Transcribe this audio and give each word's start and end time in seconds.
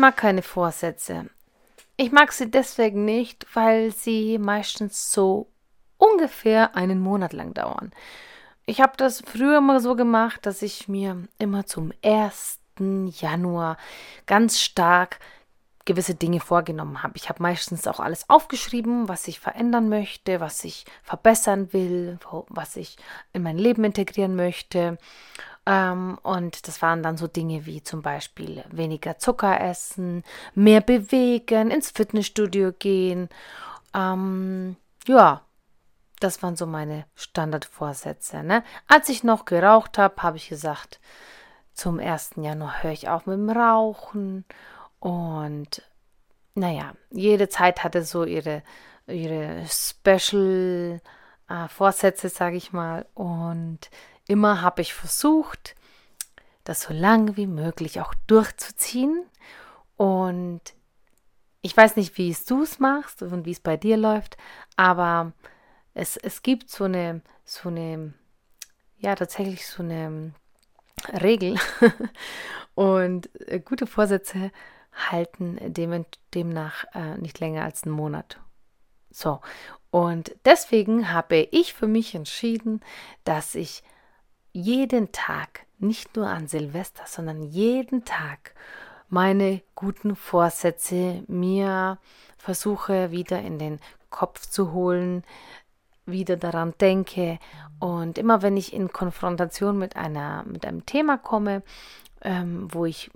Mag 0.00 0.16
keine 0.16 0.42
Vorsätze. 0.42 1.26
Ich 1.96 2.10
mag 2.10 2.32
sie 2.32 2.50
deswegen 2.50 3.04
nicht, 3.04 3.46
weil 3.54 3.92
sie 3.92 4.38
meistens 4.38 5.12
so 5.12 5.48
ungefähr 5.98 6.74
einen 6.74 6.98
Monat 6.98 7.32
lang 7.32 7.54
dauern. 7.54 7.92
Ich 8.66 8.80
habe 8.80 8.92
das 8.96 9.20
früher 9.20 9.60
mal 9.60 9.80
so 9.80 9.94
gemacht, 9.94 10.46
dass 10.46 10.62
ich 10.62 10.88
mir 10.88 11.28
immer 11.38 11.66
zum 11.66 11.92
1. 12.02 12.58
Januar 12.78 13.76
ganz 14.26 14.60
stark 14.60 15.18
gewisse 15.84 16.14
Dinge 16.14 16.40
vorgenommen 16.40 17.02
habe. 17.02 17.16
Ich 17.16 17.28
habe 17.28 17.42
meistens 17.42 17.86
auch 17.86 18.00
alles 18.00 18.30
aufgeschrieben, 18.30 19.08
was 19.08 19.28
ich 19.28 19.40
verändern 19.40 19.88
möchte, 19.88 20.40
was 20.40 20.62
ich 20.64 20.84
verbessern 21.02 21.72
will, 21.72 22.18
was 22.48 22.76
ich 22.76 22.96
in 23.32 23.42
mein 23.42 23.58
Leben 23.58 23.84
integrieren 23.84 24.36
möchte. 24.36 24.98
Ähm, 25.70 26.18
und 26.24 26.66
das 26.66 26.82
waren 26.82 27.04
dann 27.04 27.16
so 27.16 27.28
Dinge 27.28 27.64
wie 27.64 27.80
zum 27.80 28.02
Beispiel 28.02 28.64
weniger 28.72 29.18
Zucker 29.18 29.60
essen, 29.60 30.24
mehr 30.56 30.80
bewegen, 30.80 31.70
ins 31.70 31.92
Fitnessstudio 31.92 32.72
gehen. 32.72 33.28
Ähm, 33.94 34.76
ja, 35.06 35.42
das 36.18 36.42
waren 36.42 36.56
so 36.56 36.66
meine 36.66 37.04
Standardvorsätze. 37.14 38.42
Ne? 38.42 38.64
Als 38.88 39.08
ich 39.08 39.22
noch 39.22 39.44
geraucht 39.44 39.96
habe, 39.96 40.20
habe 40.24 40.38
ich 40.38 40.48
gesagt, 40.48 40.98
zum 41.72 42.00
1. 42.00 42.32
Januar 42.38 42.82
höre 42.82 42.90
ich 42.90 43.08
auf 43.08 43.26
mit 43.26 43.36
dem 43.36 43.50
Rauchen. 43.50 44.44
Und 44.98 45.82
naja, 46.56 46.94
jede 47.12 47.48
Zeit 47.48 47.84
hatte 47.84 48.02
so 48.02 48.24
ihre, 48.24 48.64
ihre 49.06 49.64
Special 49.68 51.00
äh, 51.48 51.68
Vorsätze, 51.68 52.28
sage 52.28 52.56
ich 52.56 52.72
mal. 52.72 53.06
Und 53.14 53.88
Immer 54.30 54.62
habe 54.62 54.80
ich 54.80 54.94
versucht, 54.94 55.74
das 56.62 56.82
so 56.82 56.94
lange 56.94 57.36
wie 57.36 57.48
möglich 57.48 58.00
auch 58.00 58.14
durchzuziehen. 58.28 59.24
Und 59.96 60.60
ich 61.62 61.76
weiß 61.76 61.96
nicht, 61.96 62.16
wie 62.16 62.30
es 62.30 62.44
du 62.44 62.62
es 62.62 62.78
machst 62.78 63.22
und 63.22 63.44
wie 63.44 63.50
es 63.50 63.58
bei 63.58 63.76
dir 63.76 63.96
läuft, 63.96 64.36
aber 64.76 65.32
es, 65.94 66.16
es 66.16 66.42
gibt 66.42 66.70
so 66.70 66.84
eine, 66.84 67.22
so 67.44 67.70
eine, 67.70 68.14
ja, 68.98 69.16
tatsächlich 69.16 69.66
so 69.66 69.82
eine 69.82 70.32
Regel. 71.08 71.56
und 72.76 73.28
äh, 73.48 73.58
gute 73.58 73.88
Vorsätze 73.88 74.52
halten 74.92 75.58
dem, 75.74 76.06
demnach 76.34 76.84
äh, 76.94 77.18
nicht 77.18 77.40
länger 77.40 77.64
als 77.64 77.82
einen 77.82 77.96
Monat. 77.96 78.38
So, 79.10 79.40
und 79.90 80.36
deswegen 80.44 81.12
habe 81.12 81.48
ich 81.50 81.74
für 81.74 81.88
mich 81.88 82.14
entschieden, 82.14 82.80
dass 83.24 83.56
ich 83.56 83.82
jeden 84.52 85.12
Tag, 85.12 85.66
nicht 85.78 86.16
nur 86.16 86.28
an 86.28 86.48
Silvester, 86.48 87.04
sondern 87.06 87.42
jeden 87.42 88.04
Tag 88.04 88.54
meine 89.08 89.60
guten 89.74 90.14
Vorsätze 90.16 91.22
mir 91.26 91.98
versuche 92.38 93.10
wieder 93.10 93.40
in 93.40 93.58
den 93.58 93.80
Kopf 94.08 94.46
zu 94.46 94.72
holen, 94.72 95.24
wieder 96.06 96.36
daran 96.36 96.74
denke 96.80 97.38
und 97.78 98.18
immer 98.18 98.42
wenn 98.42 98.56
ich 98.56 98.72
in 98.72 98.92
Konfrontation 98.92 99.78
mit 99.78 99.96
einer 99.96 100.44
mit 100.44 100.64
einem 100.64 100.86
Thema 100.86 101.18
komme, 101.18 101.62
ähm, 102.22 102.68
wo 102.72 102.84
ich 102.86 103.10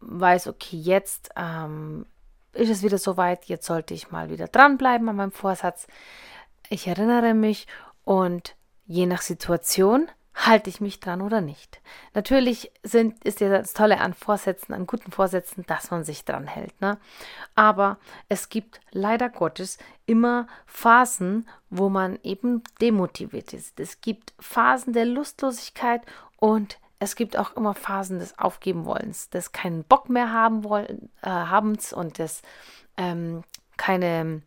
weiß, 0.00 0.48
okay, 0.48 0.76
jetzt 0.76 1.30
ähm, 1.36 2.06
ist 2.52 2.70
es 2.70 2.82
wieder 2.82 2.98
soweit, 2.98 3.46
jetzt 3.46 3.66
sollte 3.66 3.94
ich 3.94 4.10
mal 4.10 4.30
wieder 4.30 4.48
dranbleiben 4.48 5.08
an 5.08 5.16
meinem 5.16 5.32
Vorsatz. 5.32 5.86
Ich 6.68 6.86
erinnere 6.86 7.34
mich 7.34 7.66
und 8.04 8.54
je 8.86 9.06
nach 9.06 9.22
Situation 9.22 10.08
halte 10.34 10.70
ich 10.70 10.80
mich 10.80 11.00
dran 11.00 11.20
oder 11.20 11.40
nicht. 11.40 11.80
Natürlich 12.14 12.72
sind, 12.82 13.22
ist 13.24 13.40
ja 13.40 13.50
das 13.50 13.74
Tolle 13.74 14.00
an 14.00 14.14
Vorsätzen, 14.14 14.74
an 14.74 14.86
guten 14.86 15.12
Vorsätzen, 15.12 15.64
dass 15.66 15.90
man 15.90 16.04
sich 16.04 16.24
dran 16.24 16.46
hält. 16.46 16.80
Ne? 16.80 16.98
Aber 17.54 17.98
es 18.28 18.48
gibt 18.48 18.80
leider 18.90 19.28
Gottes 19.28 19.78
immer 20.06 20.46
Phasen, 20.66 21.48
wo 21.70 21.88
man 21.88 22.18
eben 22.22 22.62
demotiviert 22.80 23.52
ist. 23.52 23.78
Es 23.78 24.00
gibt 24.00 24.32
Phasen 24.40 24.92
der 24.92 25.04
Lustlosigkeit 25.04 26.02
und 26.36 26.78
es 26.98 27.16
gibt 27.16 27.36
auch 27.36 27.56
immer 27.56 27.74
Phasen 27.74 28.18
des 28.20 28.38
Aufgebenwollens, 28.38 29.28
des 29.28 29.52
keinen 29.52 29.84
Bock 29.84 30.08
mehr 30.08 30.32
haben 30.32 30.64
wollen, 30.64 31.10
äh, 31.22 31.28
habens 31.28 31.92
und 31.92 32.18
des 32.18 32.42
ähm, 32.96 33.42
keine 33.76 34.42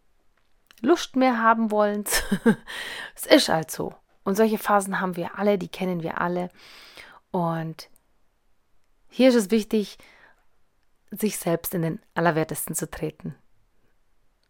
Lust 0.82 1.16
mehr 1.16 1.42
haben 1.42 1.70
wollens. 1.72 2.24
es 3.16 3.26
ist 3.26 3.50
halt 3.50 3.72
so. 3.72 3.94
Und 4.26 4.36
solche 4.36 4.58
Phasen 4.58 5.00
haben 5.00 5.16
wir 5.16 5.40
alle, 5.40 5.58
die 5.58 5.70
kennen 5.70 6.04
wir 6.04 6.20
alle. 6.20 6.50
Und 7.32 7.90
hier 9.08 9.30
ist 9.30 9.36
es 9.36 9.52
wichtig, 9.52 9.98
sich 11.12 11.38
selbst 11.38 11.74
in 11.74 11.84
den 11.84 12.00
Allerwertesten 12.16 12.76
zu 12.76 12.90
treten. 12.90 13.36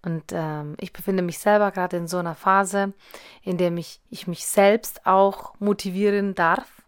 Und 0.02 0.24
ähm, 0.32 0.76
ich 0.80 0.94
befinde 0.94 1.24
mich 1.24 1.40
selber 1.40 1.72
gerade 1.72 1.98
in 1.98 2.08
so 2.08 2.18
einer 2.18 2.36
Phase, 2.36 2.94
in 3.42 3.58
der 3.58 3.70
mich, 3.70 4.02
ich 4.10 4.28
mich 4.28 4.48
selbst 4.48 5.06
auch 5.06 5.60
motivieren 5.60 6.36
darf 6.36 6.84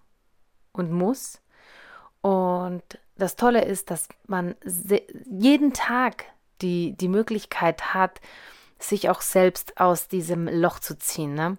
und 0.71 0.91
muss. 0.91 1.41
Und 2.21 2.83
das 3.15 3.35
Tolle 3.35 3.65
ist, 3.65 3.91
dass 3.91 4.07
man 4.27 4.55
jeden 5.29 5.73
Tag 5.73 6.25
die, 6.61 6.93
die 6.93 7.07
Möglichkeit 7.09 7.93
hat, 7.93 8.21
sich 8.79 9.09
auch 9.09 9.21
selbst 9.21 9.79
aus 9.79 10.07
diesem 10.07 10.47
Loch 10.47 10.79
zu 10.79 10.97
ziehen. 10.97 11.33
Ne? 11.33 11.57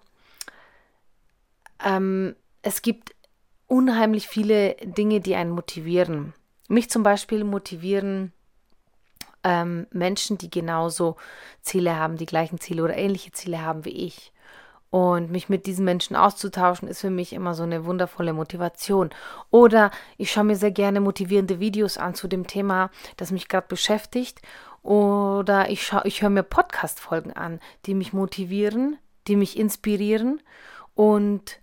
Ähm, 1.83 2.35
es 2.61 2.81
gibt 2.81 3.15
unheimlich 3.67 4.27
viele 4.27 4.75
Dinge, 4.83 5.21
die 5.21 5.35
einen 5.35 5.51
motivieren. 5.51 6.33
Mich 6.67 6.89
zum 6.89 7.03
Beispiel 7.03 7.43
motivieren 7.43 8.33
ähm, 9.43 9.87
Menschen, 9.91 10.37
die 10.37 10.49
genauso 10.49 11.15
Ziele 11.61 11.95
haben, 11.95 12.17
die 12.17 12.25
gleichen 12.25 12.59
Ziele 12.59 12.83
oder 12.83 12.97
ähnliche 12.97 13.31
Ziele 13.31 13.61
haben 13.61 13.85
wie 13.85 14.05
ich. 14.05 14.33
Und 14.91 15.29
mich 15.29 15.49
mit 15.49 15.67
diesen 15.67 15.85
Menschen 15.85 16.15
auszutauschen, 16.15 16.87
ist 16.87 17.01
für 17.01 17.11
mich 17.11 17.33
immer 17.33 17.53
so 17.53 17.61
eine 17.61 17.85
wundervolle 17.85 18.33
Motivation. 18.33 19.11
Oder 19.51 19.91
ich 20.17 20.31
schaue 20.31 20.45
mir 20.45 20.55
sehr 20.55 20.71
gerne 20.71 20.99
motivierende 20.99 21.59
Videos 21.59 21.99
an 21.99 22.15
zu 22.15 22.27
dem 22.27 22.47
Thema, 22.47 22.89
das 23.15 23.31
mich 23.31 23.47
gerade 23.47 23.67
beschäftigt. 23.67 24.41
Oder 24.81 25.69
ich, 25.69 25.91
ich 26.05 26.23
höre 26.23 26.31
mir 26.31 26.41
Podcast-Folgen 26.41 27.33
an, 27.33 27.59
die 27.85 27.93
mich 27.93 28.13
motivieren, 28.13 28.97
die 29.27 29.35
mich 29.35 29.59
inspirieren 29.59 30.41
und 30.95 31.59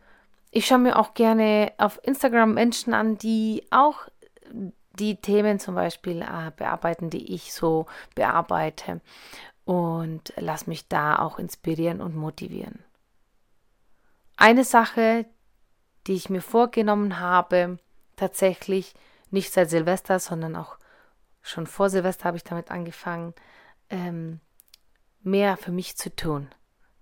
ich 0.51 0.67
schaue 0.67 0.79
mir 0.79 0.99
auch 0.99 1.15
gerne 1.15 1.73
auf 1.79 2.01
Instagram 2.03 2.55
Menschen 2.55 2.95
an, 2.95 3.19
die 3.19 3.67
auch 3.71 4.09
die 4.99 5.21
Themen 5.21 5.59
zum 5.59 5.75
Beispiel 5.75 6.23
äh, 6.23 6.51
bearbeiten, 6.57 7.11
die 7.11 7.34
ich 7.34 7.53
so 7.53 7.87
bearbeite 8.15 9.01
und 9.65 10.33
lass 10.37 10.67
mich 10.67 10.89
da 10.89 11.19
auch 11.19 11.39
inspirieren 11.39 12.01
und 12.01 12.17
motivieren. 12.17 12.83
Eine 14.37 14.65
Sache, 14.65 15.27
die 16.07 16.15
ich 16.15 16.31
mir 16.31 16.43
vorgenommen 16.43 17.21
habe, 17.21 17.78
tatsächlich 18.16 18.95
nicht 19.31 19.53
seit 19.53 19.71
Silvester, 19.71 20.19
sondern 20.19 20.57
auch 20.57 20.78
schon 21.43 21.66
vor 21.66 21.91
Silvester 21.91 22.25
habe 22.25 22.37
ich 22.37 22.45
damit 22.45 22.71
angefangen, 22.71 23.34
ähm, 23.91 24.41
mehr 25.22 25.57
für 25.57 25.72
mich 25.72 25.97
zu 25.97 26.15
tun. 26.15 26.48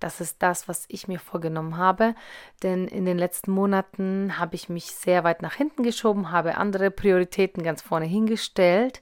Das 0.00 0.20
ist 0.20 0.42
das, 0.42 0.68
was 0.68 0.84
ich 0.88 1.08
mir 1.08 1.18
vorgenommen 1.18 1.76
habe. 1.76 2.14
Denn 2.62 2.88
in 2.88 3.04
den 3.04 3.18
letzten 3.18 3.52
Monaten 3.52 4.38
habe 4.38 4.54
ich 4.54 4.68
mich 4.68 4.86
sehr 4.86 5.24
weit 5.24 5.42
nach 5.42 5.54
hinten 5.54 5.82
geschoben, 5.82 6.30
habe 6.30 6.56
andere 6.56 6.90
Prioritäten 6.90 7.62
ganz 7.62 7.82
vorne 7.82 8.06
hingestellt, 8.06 9.00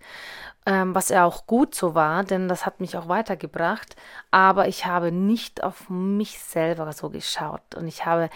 ähm, 0.65 0.95
was 0.95 1.09
ja 1.09 1.25
auch 1.25 1.47
gut 1.47 1.75
so 1.75 1.95
war, 1.95 2.23
denn 2.23 2.49
das 2.49 2.67
hat 2.67 2.81
mich 2.81 2.97
auch 2.97 3.09
weitergebracht. 3.09 3.97
Aber 4.31 4.69
ich 4.69 4.87
habe 4.87 5.11
nicht 5.11 5.63
auf 5.65 5.91
mich 5.91 6.39
selber 6.39 6.93
so 6.93 7.11
geschaut 7.11 7.75
und 7.75 7.89
ich 7.89 8.07
habe 8.07 8.31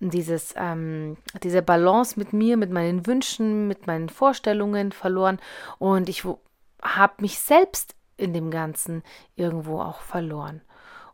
dieses, 0.00 0.54
ähm, 0.56 1.16
diese 1.42 1.62
Balance 1.62 2.18
mit 2.18 2.32
mir, 2.32 2.56
mit 2.56 2.70
meinen 2.70 3.06
Wünschen, 3.06 3.66
mit 3.68 3.86
meinen 3.86 4.08
Vorstellungen 4.08 4.92
verloren 4.92 5.38
und 5.78 6.08
ich 6.08 6.24
habe 6.82 7.14
mich 7.18 7.38
selbst 7.38 7.94
in 8.16 8.32
dem 8.34 8.50
Ganzen 8.50 9.02
irgendwo 9.36 9.80
auch 9.80 10.00
verloren. 10.00 10.60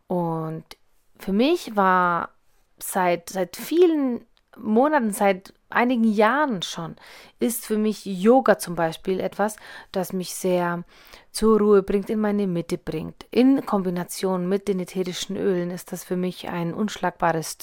Und 0.07 0.65
für 1.19 1.33
mich 1.33 1.75
war 1.75 2.29
seit, 2.79 3.29
seit 3.29 3.55
vielen 3.55 4.25
Monaten, 4.57 5.11
seit 5.11 5.53
einigen 5.69 6.05
Jahren 6.05 6.61
schon 6.61 6.95
ist 7.39 7.65
für 7.65 7.77
mich 7.77 8.05
Yoga 8.05 8.57
zum 8.57 8.75
Beispiel 8.75 9.19
etwas, 9.19 9.57
das 9.91 10.13
mich 10.13 10.33
sehr 10.33 10.83
zur 11.31 11.59
Ruhe 11.59 11.83
bringt, 11.83 12.09
in 12.09 12.19
meine 12.19 12.47
Mitte 12.47 12.77
bringt. 12.77 13.25
In 13.31 13.65
Kombination 13.65 14.47
mit 14.47 14.67
den 14.67 14.79
ätherischen 14.79 15.35
Ölen 15.35 15.69
ist 15.69 15.91
das 15.91 16.03
für 16.03 16.15
mich 16.15 16.47
ein 16.49 16.73
unschlagbares 16.73 17.57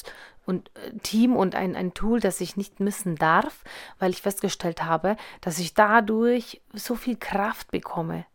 und, 0.47 0.71
äh, 0.75 0.99
Team 1.03 1.35
und 1.35 1.55
ein, 1.55 1.75
ein 1.75 1.95
Tool, 1.95 2.21
das 2.21 2.41
ich 2.41 2.57
nicht 2.57 2.79
missen 2.79 3.17
darf, 3.17 3.65
weil 3.99 4.11
ich 4.11 4.23
festgestellt 4.23 4.85
habe, 4.85 5.17
dass 5.41 5.59
ich 5.59 5.75
dadurch 5.75 6.61
so 6.73 6.95
viel 6.95 7.17
Kraft 7.17 7.71
bekomme. 7.71 8.27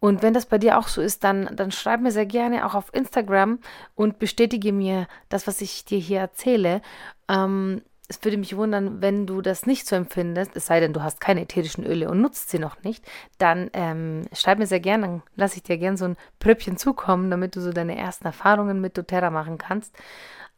Und 0.00 0.22
wenn 0.22 0.32
das 0.32 0.46
bei 0.46 0.58
dir 0.58 0.78
auch 0.78 0.88
so 0.88 1.02
ist, 1.02 1.24
dann, 1.24 1.54
dann 1.54 1.70
schreib 1.70 2.00
mir 2.00 2.10
sehr 2.10 2.26
gerne 2.26 2.66
auch 2.66 2.74
auf 2.74 2.92
Instagram 2.94 3.58
und 3.94 4.18
bestätige 4.18 4.72
mir 4.72 5.06
das, 5.28 5.46
was 5.46 5.60
ich 5.60 5.84
dir 5.84 5.98
hier 5.98 6.20
erzähle. 6.20 6.80
Ähm, 7.28 7.82
es 8.08 8.24
würde 8.24 8.38
mich 8.38 8.56
wundern, 8.56 9.00
wenn 9.02 9.26
du 9.26 9.40
das 9.40 9.66
nicht 9.66 9.86
so 9.86 9.94
empfindest, 9.94 10.56
es 10.56 10.66
sei 10.66 10.80
denn, 10.80 10.92
du 10.92 11.02
hast 11.02 11.20
keine 11.20 11.42
ätherischen 11.42 11.86
Öle 11.86 12.10
und 12.10 12.20
nutzt 12.20 12.50
sie 12.50 12.58
noch 12.58 12.82
nicht, 12.82 13.04
dann 13.38 13.70
ähm, 13.72 14.22
schreib 14.32 14.58
mir 14.58 14.66
sehr 14.66 14.80
gerne, 14.80 15.06
dann 15.06 15.22
lasse 15.36 15.58
ich 15.58 15.62
dir 15.62 15.78
gerne 15.78 15.96
so 15.96 16.06
ein 16.06 16.16
Pröppchen 16.40 16.76
zukommen, 16.76 17.30
damit 17.30 17.54
du 17.54 17.60
so 17.60 17.72
deine 17.72 17.96
ersten 17.96 18.24
Erfahrungen 18.24 18.80
mit 18.80 18.98
doTERRA 18.98 19.30
machen 19.30 19.58
kannst. 19.58 19.94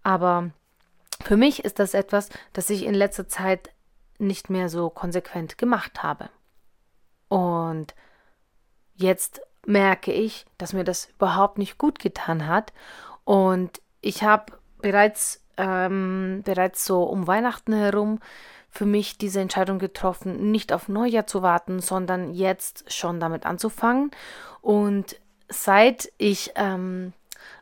Aber 0.03 0.51
für 1.23 1.37
mich 1.37 1.63
ist 1.63 1.79
das 1.79 1.93
etwas, 1.93 2.31
das 2.55 2.71
ich 2.71 2.87
in 2.87 2.95
letzter 2.95 3.29
Zeit 3.29 3.71
nicht 4.19 4.49
mehr 4.49 4.69
so 4.69 4.89
konsequent 4.89 5.59
gemacht 5.59 6.03
habe. 6.03 6.31
Und 7.29 7.95
jetzt 9.03 9.41
merke 9.67 10.13
ich, 10.13 10.47
dass 10.59 10.73
mir 10.73 10.85
das 10.85 11.09
überhaupt 11.17 11.59
nicht 11.59 11.79
gut 11.79 11.99
getan 11.99 12.47
hat. 12.47 12.73
Und 13.25 13.81
ich 14.01 14.23
habe 14.25 14.53
bereits 14.81 15.43
ähm, 15.57 16.43
bereits 16.45 16.85
so 16.85 17.05
um 17.05 17.27
Weihnachten 17.27 17.73
herum 17.73 18.19
für 18.69 18.87
mich 18.87 19.19
diese 19.19 19.41
Entscheidung 19.41 19.79
getroffen, 19.79 20.51
nicht 20.51 20.73
auf 20.73 20.89
Neujahr 20.89 21.27
zu 21.27 21.43
warten, 21.43 21.81
sondern 21.81 22.33
jetzt 22.33 22.91
schon 22.93 23.21
damit 23.21 23.45
anzufangen. 23.45 24.11
Und 24.63 25.21
seit 25.49 26.11
ich 26.17 26.53
ähm, 26.55 27.13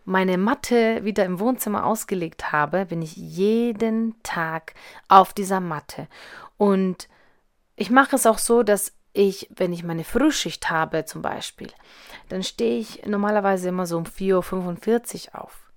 meine 0.05 0.39
Matte 0.39 1.05
wieder 1.05 1.25
im 1.25 1.41
Wohnzimmer 1.41 1.85
ausgelegt 1.85 2.53
habe, 2.53 2.87
bin 2.87 3.03
ich 3.03 3.17
jeden 3.17 4.23
Tag 4.23 4.75
auf 5.09 5.33
dieser 5.33 5.61
Matte. 5.61 6.07
Und 6.57 7.09
ich 7.75 7.91
mache 7.91 8.15
es 8.15 8.27
auch 8.27 8.39
so, 8.39 8.63
dass 8.63 8.93
ich, 9.13 9.49
wenn 9.55 9.73
ich 9.73 9.83
meine 9.83 10.05
Frühschicht 10.05 10.71
habe 10.71 11.05
zum 11.05 11.23
Beispiel, 11.23 11.69
dann 12.29 12.43
stehe 12.43 12.79
ich 12.79 13.07
normalerweise 13.07 13.69
immer 13.69 13.87
so 13.87 13.97
um 13.97 14.05
4.45 14.05 15.29
Uhr 15.29 15.43
auf. 15.43 15.71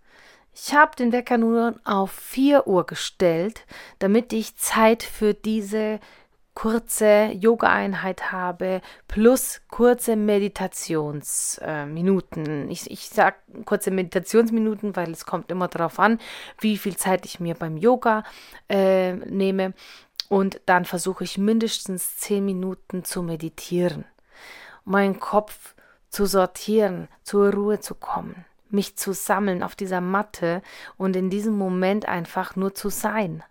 Ich 0.55 0.75
habe 0.75 0.95
den 0.95 1.11
Wecker 1.11 1.37
nur 1.37 1.75
auf 1.83 2.11
4 2.11 2.67
Uhr 2.67 2.85
gestellt, 2.85 3.65
damit 3.99 4.33
ich 4.33 4.55
Zeit 4.55 5.01
für 5.01 5.33
diese 5.33 5.99
kurze 6.53 7.31
Yoga-Einheit 7.33 8.31
habe, 8.31 8.81
plus 9.07 9.61
kurze 9.69 10.15
Meditationsminuten. 10.15 12.69
Äh, 12.69 12.71
ich, 12.71 12.89
ich 12.91 13.09
sage 13.09 13.35
kurze 13.65 13.89
Meditationsminuten, 13.91 14.95
weil 14.95 15.11
es 15.11 15.25
kommt 15.25 15.51
immer 15.51 15.67
darauf 15.67 15.99
an, 15.99 16.19
wie 16.59 16.77
viel 16.77 16.95
Zeit 16.95 17.25
ich 17.25 17.39
mir 17.39 17.55
beim 17.55 17.77
Yoga 17.77 18.23
äh, 18.69 19.13
nehme. 19.13 19.73
Und 20.29 20.61
dann 20.65 20.85
versuche 20.85 21.23
ich 21.23 21.37
mindestens 21.37 22.17
10 22.17 22.43
Minuten 22.43 23.03
zu 23.03 23.21
meditieren, 23.23 24.05
meinen 24.85 25.19
Kopf 25.19 25.75
zu 26.09 26.25
sortieren, 26.25 27.07
zur 27.23 27.53
Ruhe 27.53 27.79
zu 27.79 27.95
kommen 27.95 28.45
mich 28.73 28.97
zu 28.97 29.13
sammeln 29.13 29.63
auf 29.63 29.75
dieser 29.75 30.01
Matte 30.01 30.61
und 30.97 31.15
in 31.15 31.29
diesem 31.29 31.57
Moment 31.57 32.07
einfach 32.07 32.55
nur 32.55 32.73
zu 32.73 32.89
sein. 32.89 33.43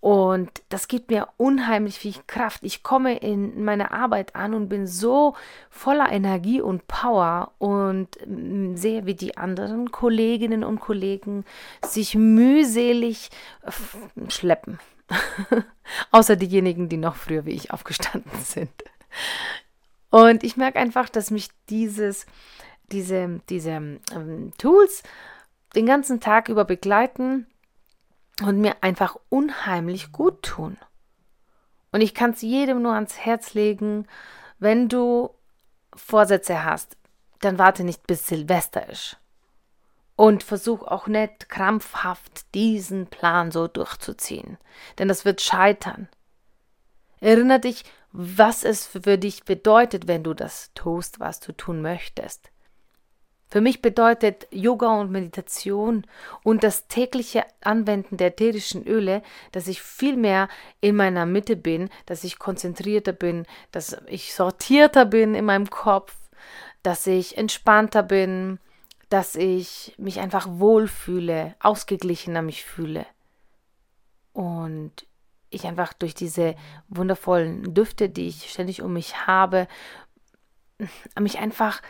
Und 0.00 0.50
das 0.70 0.88
gibt 0.88 1.10
mir 1.10 1.28
unheimlich 1.36 1.98
viel 1.98 2.14
Kraft. 2.26 2.60
Ich 2.62 2.82
komme 2.82 3.18
in 3.18 3.62
meine 3.64 3.90
Arbeit 3.90 4.34
an 4.34 4.54
und 4.54 4.70
bin 4.70 4.86
so 4.86 5.34
voller 5.68 6.10
Energie 6.10 6.62
und 6.62 6.88
Power 6.88 7.52
und 7.58 8.08
mm, 8.26 8.76
sehe, 8.76 9.04
wie 9.04 9.14
die 9.14 9.36
anderen 9.36 9.90
Kolleginnen 9.90 10.64
und 10.64 10.80
Kollegen 10.80 11.44
sich 11.84 12.14
mühselig 12.14 13.28
schleppen. 14.28 14.78
Außer 16.10 16.36
diejenigen, 16.36 16.88
die 16.88 16.96
noch 16.96 17.16
früher 17.16 17.44
wie 17.44 17.52
ich 17.52 17.72
aufgestanden 17.72 18.30
sind. 18.42 18.70
Und 20.10 20.42
ich 20.44 20.56
merke 20.56 20.78
einfach, 20.78 21.08
dass 21.08 21.30
mich 21.30 21.50
dieses 21.68 22.26
diese, 22.92 23.40
diese 23.48 23.70
ähm, 23.70 24.52
Tools 24.58 25.02
den 25.74 25.86
ganzen 25.86 26.20
Tag 26.20 26.48
über 26.48 26.64
begleiten 26.64 27.46
und 28.42 28.60
mir 28.60 28.82
einfach 28.82 29.16
unheimlich 29.28 30.12
gut 30.12 30.42
tun. 30.42 30.76
Und 31.92 32.00
ich 32.00 32.14
kann 32.14 32.30
es 32.30 32.42
jedem 32.42 32.82
nur 32.82 32.94
ans 32.94 33.18
Herz 33.18 33.54
legen, 33.54 34.06
wenn 34.58 34.88
du 34.88 35.30
Vorsätze 35.94 36.64
hast, 36.64 36.96
dann 37.40 37.58
warte 37.58 37.84
nicht 37.84 38.06
bis 38.06 38.26
Silvester 38.26 38.88
ist. 38.88 39.18
Und 40.20 40.42
versuch 40.42 40.82
auch 40.82 41.06
nicht 41.06 41.48
krampfhaft 41.48 42.54
diesen 42.54 43.06
Plan 43.06 43.50
so 43.50 43.68
durchzuziehen, 43.68 44.58
denn 44.98 45.08
das 45.08 45.24
wird 45.24 45.40
scheitern. 45.40 46.08
Erinnere 47.20 47.60
dich, 47.60 47.84
was 48.12 48.62
es 48.62 48.86
für 48.86 49.16
dich 49.16 49.44
bedeutet, 49.44 50.08
wenn 50.08 50.22
du 50.22 50.34
das 50.34 50.72
tust, 50.74 51.20
was 51.20 51.40
du 51.40 51.52
tun 51.52 51.80
möchtest. 51.80 52.50
Für 53.48 53.62
mich 53.62 53.80
bedeutet 53.80 54.46
Yoga 54.50 55.00
und 55.00 55.10
Meditation 55.10 56.06
und 56.44 56.64
das 56.64 56.86
tägliche 56.86 57.46
Anwenden 57.62 58.18
der 58.18 58.26
ätherischen 58.26 58.86
Öle, 58.86 59.22
dass 59.52 59.68
ich 59.68 59.80
viel 59.80 60.18
mehr 60.18 60.50
in 60.82 60.96
meiner 60.96 61.24
Mitte 61.24 61.56
bin, 61.56 61.88
dass 62.04 62.24
ich 62.24 62.38
konzentrierter 62.38 63.12
bin, 63.12 63.46
dass 63.72 63.96
ich 64.06 64.34
sortierter 64.34 65.06
bin 65.06 65.34
in 65.34 65.46
meinem 65.46 65.70
Kopf, 65.70 66.14
dass 66.82 67.06
ich 67.06 67.38
entspannter 67.38 68.02
bin, 68.02 68.58
dass 69.10 69.34
ich 69.34 69.94
mich 69.98 70.20
einfach 70.20 70.46
wohlfühle, 70.48 71.54
ausgeglichener 71.60 72.42
mich 72.42 72.64
fühle. 72.64 73.04
Und 74.32 75.06
ich 75.50 75.66
einfach 75.66 75.92
durch 75.92 76.14
diese 76.14 76.54
wundervollen 76.88 77.74
Düfte, 77.74 78.08
die 78.08 78.28
ich 78.28 78.50
ständig 78.50 78.82
um 78.82 78.92
mich 78.92 79.26
habe, 79.26 79.66
mich 81.20 81.38
einfach 81.38 81.82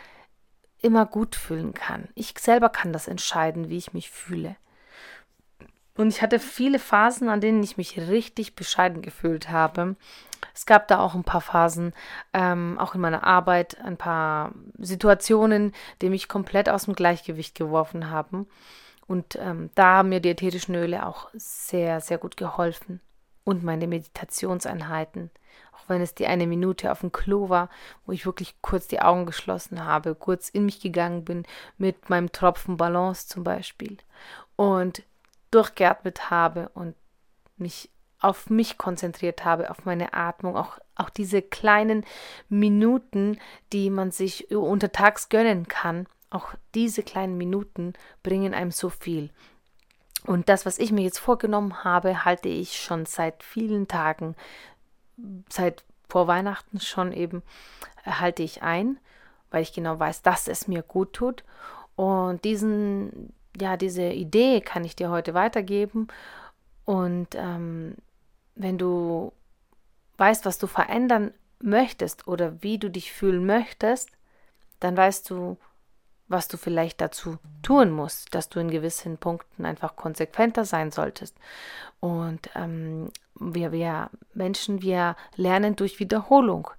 immer 0.81 1.05
gut 1.05 1.35
fühlen 1.35 1.73
kann. 1.73 2.09
Ich 2.15 2.33
selber 2.39 2.69
kann 2.69 2.91
das 2.91 3.07
entscheiden, 3.07 3.69
wie 3.69 3.77
ich 3.77 3.93
mich 3.93 4.09
fühle. 4.09 4.55
Und 6.01 6.09
ich 6.09 6.23
hatte 6.23 6.39
viele 6.39 6.79
Phasen, 6.79 7.29
an 7.29 7.41
denen 7.41 7.61
ich 7.61 7.77
mich 7.77 7.99
richtig 7.99 8.55
bescheiden 8.55 9.03
gefühlt 9.03 9.49
habe. 9.49 9.95
Es 10.51 10.65
gab 10.65 10.87
da 10.87 10.99
auch 10.99 11.13
ein 11.13 11.23
paar 11.23 11.41
Phasen, 11.41 11.93
ähm, 12.33 12.79
auch 12.79 12.95
in 12.95 13.01
meiner 13.01 13.23
Arbeit, 13.23 13.79
ein 13.81 13.97
paar 13.97 14.51
Situationen, 14.79 15.73
die 16.01 16.09
mich 16.09 16.27
komplett 16.27 16.69
aus 16.69 16.85
dem 16.85 16.95
Gleichgewicht 16.95 17.53
geworfen 17.53 18.09
haben. 18.09 18.47
Und 19.05 19.37
ähm, 19.39 19.69
da 19.75 19.97
haben 19.97 20.09
mir 20.09 20.21
die 20.21 20.29
ätherischen 20.29 20.73
Öle 20.73 21.05
auch 21.05 21.29
sehr, 21.35 22.01
sehr 22.01 22.17
gut 22.17 22.35
geholfen. 22.35 22.99
Und 23.43 23.63
meine 23.63 23.85
Meditationseinheiten 23.85 25.29
auch 25.73 25.89
wenn 25.89 26.01
es 26.01 26.13
die 26.13 26.27
eine 26.27 26.47
Minute 26.47 26.91
auf 26.91 27.01
dem 27.01 27.11
Klo 27.11 27.49
war, 27.49 27.69
wo 28.05 28.11
ich 28.11 28.25
wirklich 28.25 28.55
kurz 28.61 28.87
die 28.87 29.01
Augen 29.01 29.25
geschlossen 29.25 29.83
habe, 29.85 30.15
kurz 30.15 30.49
in 30.49 30.65
mich 30.65 30.79
gegangen 30.79 31.25
bin 31.25 31.43
mit 31.77 32.09
meinem 32.09 32.31
Tropfen 32.31 32.77
Balance 32.77 33.27
zum 33.27 33.43
Beispiel 33.43 33.97
und 34.55 35.03
durchgeatmet 35.51 36.29
habe 36.29 36.69
und 36.73 36.95
mich 37.57 37.89
auf 38.19 38.49
mich 38.49 38.77
konzentriert 38.77 39.45
habe, 39.45 39.71
auf 39.71 39.85
meine 39.85 40.13
Atmung, 40.13 40.55
auch, 40.55 40.77
auch 40.95 41.09
diese 41.09 41.41
kleinen 41.41 42.05
Minuten, 42.49 43.39
die 43.73 43.89
man 43.89 44.11
sich 44.11 44.51
untertags 44.51 45.29
gönnen 45.29 45.67
kann, 45.67 46.07
auch 46.29 46.53
diese 46.75 47.03
kleinen 47.03 47.37
Minuten 47.37 47.93
bringen 48.23 48.53
einem 48.53 48.71
so 48.71 48.89
viel. 48.89 49.31
Und 50.25 50.49
das, 50.49 50.67
was 50.67 50.77
ich 50.77 50.91
mir 50.91 51.01
jetzt 51.01 51.17
vorgenommen 51.17 51.83
habe, 51.83 52.23
halte 52.25 52.47
ich 52.47 52.79
schon 52.79 53.07
seit 53.07 53.43
vielen 53.43 53.87
Tagen 53.87 54.35
seit 55.49 55.83
vor 56.07 56.27
Weihnachten 56.27 56.79
schon 56.79 57.13
eben 57.13 57.41
halte 58.05 58.43
ich 58.43 58.63
ein, 58.63 58.99
weil 59.49 59.63
ich 59.63 59.73
genau 59.73 59.99
weiß, 59.99 60.21
dass 60.21 60.47
es 60.47 60.67
mir 60.67 60.81
gut 60.81 61.13
tut. 61.13 61.43
Und 61.95 62.43
diesen, 62.43 63.33
ja, 63.59 63.77
diese 63.77 64.03
Idee 64.03 64.61
kann 64.61 64.83
ich 64.83 64.95
dir 64.95 65.09
heute 65.09 65.33
weitergeben. 65.33 66.07
Und 66.85 67.29
ähm, 67.35 67.95
wenn 68.55 68.77
du 68.77 69.33
weißt, 70.17 70.45
was 70.45 70.57
du 70.57 70.67
verändern 70.67 71.33
möchtest 71.59 72.27
oder 72.27 72.61
wie 72.61 72.77
du 72.77 72.89
dich 72.89 73.11
fühlen 73.11 73.45
möchtest, 73.45 74.11
dann 74.79 74.97
weißt 74.97 75.29
du, 75.29 75.57
was 76.27 76.47
du 76.47 76.57
vielleicht 76.57 77.01
dazu 77.01 77.37
tun 77.61 77.91
musst, 77.91 78.33
dass 78.33 78.49
du 78.49 78.59
in 78.59 78.71
gewissen 78.71 79.17
Punkten 79.17 79.65
einfach 79.65 79.95
konsequenter 79.95 80.65
sein 80.65 80.91
solltest. 80.91 81.37
Und 81.99 82.49
ähm, 82.55 83.11
wir, 83.35 83.71
wir 83.71 84.09
Menschen, 84.33 84.81
wir 84.81 85.15
lernen 85.35 85.75
durch 85.75 85.99
Wiederholung. 85.99 86.69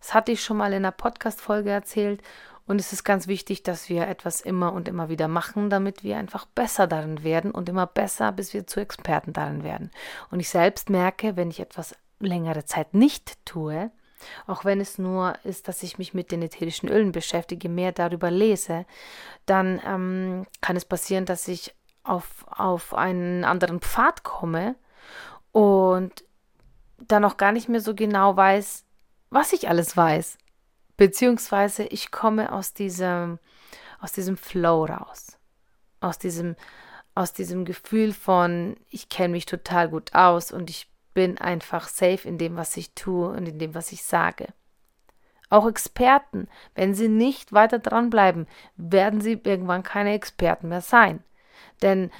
Das 0.00 0.14
hatte 0.14 0.32
ich 0.32 0.42
schon 0.42 0.56
mal 0.56 0.72
in 0.72 0.84
einer 0.84 0.92
Podcast-Folge 0.92 1.70
erzählt. 1.70 2.22
Und 2.66 2.80
es 2.80 2.92
ist 2.92 3.04
ganz 3.04 3.26
wichtig, 3.26 3.62
dass 3.62 3.88
wir 3.88 4.06
etwas 4.06 4.40
immer 4.40 4.72
und 4.72 4.88
immer 4.88 5.08
wieder 5.08 5.28
machen, 5.28 5.68
damit 5.68 6.04
wir 6.04 6.16
einfach 6.16 6.46
besser 6.46 6.86
darin 6.86 7.24
werden 7.24 7.50
und 7.50 7.68
immer 7.68 7.86
besser, 7.86 8.32
bis 8.32 8.54
wir 8.54 8.66
zu 8.66 8.80
Experten 8.80 9.32
darin 9.32 9.64
werden. 9.64 9.90
Und 10.30 10.40
ich 10.40 10.48
selbst 10.48 10.88
merke, 10.88 11.36
wenn 11.36 11.50
ich 11.50 11.60
etwas 11.60 11.94
längere 12.20 12.64
Zeit 12.64 12.94
nicht 12.94 13.44
tue, 13.44 13.90
auch 14.46 14.64
wenn 14.64 14.80
es 14.80 14.98
nur 14.98 15.34
ist, 15.44 15.66
dass 15.66 15.82
ich 15.82 15.98
mich 15.98 16.14
mit 16.14 16.30
den 16.30 16.42
ätherischen 16.42 16.88
Ölen 16.88 17.12
beschäftige, 17.12 17.68
mehr 17.68 17.90
darüber 17.90 18.30
lese, 18.30 18.86
dann 19.46 19.80
ähm, 19.84 20.46
kann 20.60 20.76
es 20.76 20.84
passieren, 20.84 21.26
dass 21.26 21.48
ich 21.48 21.74
auf, 22.04 22.44
auf 22.48 22.94
einen 22.94 23.44
anderen 23.44 23.80
Pfad 23.80 24.22
komme 24.22 24.76
und 25.50 26.24
dann 26.98 27.24
auch 27.24 27.36
gar 27.36 27.52
nicht 27.52 27.68
mehr 27.68 27.80
so 27.80 27.94
genau 27.94 28.36
weiß, 28.36 28.84
was 29.30 29.52
ich 29.52 29.68
alles 29.68 29.96
weiß. 29.96 30.38
Beziehungsweise 30.96 31.84
ich 31.84 32.10
komme 32.10 32.52
aus 32.52 32.74
diesem, 32.74 33.38
aus 34.00 34.12
diesem 34.12 34.36
Flow 34.36 34.84
raus. 34.84 35.38
Aus 36.00 36.18
diesem, 36.18 36.56
aus 37.14 37.32
diesem 37.32 37.64
Gefühl 37.64 38.12
von, 38.12 38.76
ich 38.90 39.08
kenne 39.08 39.30
mich 39.30 39.46
total 39.46 39.88
gut 39.88 40.14
aus 40.14 40.52
und 40.52 40.70
ich 40.70 40.88
bin 41.14 41.38
einfach 41.38 41.88
safe 41.88 42.26
in 42.26 42.38
dem, 42.38 42.56
was 42.56 42.76
ich 42.76 42.94
tue 42.94 43.28
und 43.28 43.46
in 43.46 43.58
dem, 43.58 43.74
was 43.74 43.92
ich 43.92 44.02
sage. 44.02 44.48
Auch 45.50 45.68
Experten, 45.68 46.48
wenn 46.74 46.94
sie 46.94 47.08
nicht 47.08 47.52
weiter 47.52 47.78
dranbleiben, 47.78 48.46
werden 48.76 49.20
sie 49.20 49.38
irgendwann 49.44 49.82
keine 49.82 50.14
Experten 50.14 50.68
mehr 50.68 50.80
sein. 50.80 51.22
Denn 51.82 52.10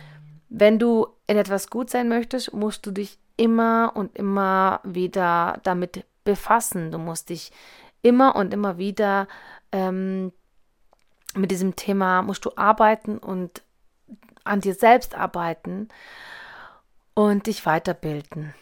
wenn 0.50 0.78
du 0.78 1.06
in 1.26 1.38
etwas 1.38 1.70
gut 1.70 1.88
sein 1.88 2.08
möchtest, 2.08 2.52
musst 2.52 2.84
du 2.84 2.90
dich 2.90 3.18
immer 3.38 3.92
und 3.94 4.16
immer 4.18 4.80
wieder 4.84 5.60
damit 5.62 6.04
befassen. 6.24 6.92
Du 6.92 6.98
musst 6.98 7.30
dich 7.30 7.52
immer 8.02 8.36
und 8.36 8.52
immer 8.52 8.78
wieder 8.78 9.28
ähm, 9.70 10.32
mit 11.34 11.50
diesem 11.50 11.76
Thema 11.76 12.22
musst 12.22 12.44
du 12.44 12.50
arbeiten 12.56 13.18
und 13.18 13.62
an 14.44 14.60
dir 14.60 14.74
selbst 14.74 15.14
arbeiten 15.14 15.88
und 17.14 17.46
dich 17.46 17.64
weiterbilden. 17.64 18.54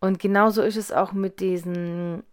Und 0.00 0.18
genauso 0.18 0.62
ist 0.62 0.76
es 0.76 0.92
auch 0.92 1.12
mit 1.12 1.40
diesen 1.40 2.24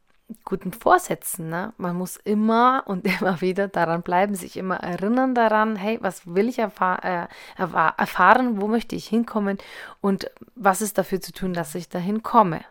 guten 0.46 0.74
Vorsätzen. 0.74 1.50
Ne? 1.50 1.74
Man 1.78 1.96
muss 1.96 2.18
immer 2.18 2.84
und 2.86 3.06
immer 3.20 3.42
wieder 3.42 3.68
daran 3.68 4.02
bleiben, 4.02 4.36
sich 4.36 4.58
immer 4.58 4.78
erinnern 4.78 5.36
daran, 5.36 5.76
hey, 5.76 6.00
was 6.02 6.26
will 6.26 6.48
ich 6.48 6.60
erfahr 6.60 7.04
äh, 7.04 7.28
erfahren, 7.58 8.62
wo 8.62 8.68
möchte 8.68 8.96
ich 8.96 9.08
hinkommen 9.08 9.58
und 10.02 10.32
was 10.56 10.82
ist 10.82 10.98
dafür 10.98 11.22
zu 11.22 11.34
tun, 11.34 11.54
dass 11.54 11.76
ich 11.76 11.90
dahin 11.90 12.24
komme. 12.24 12.62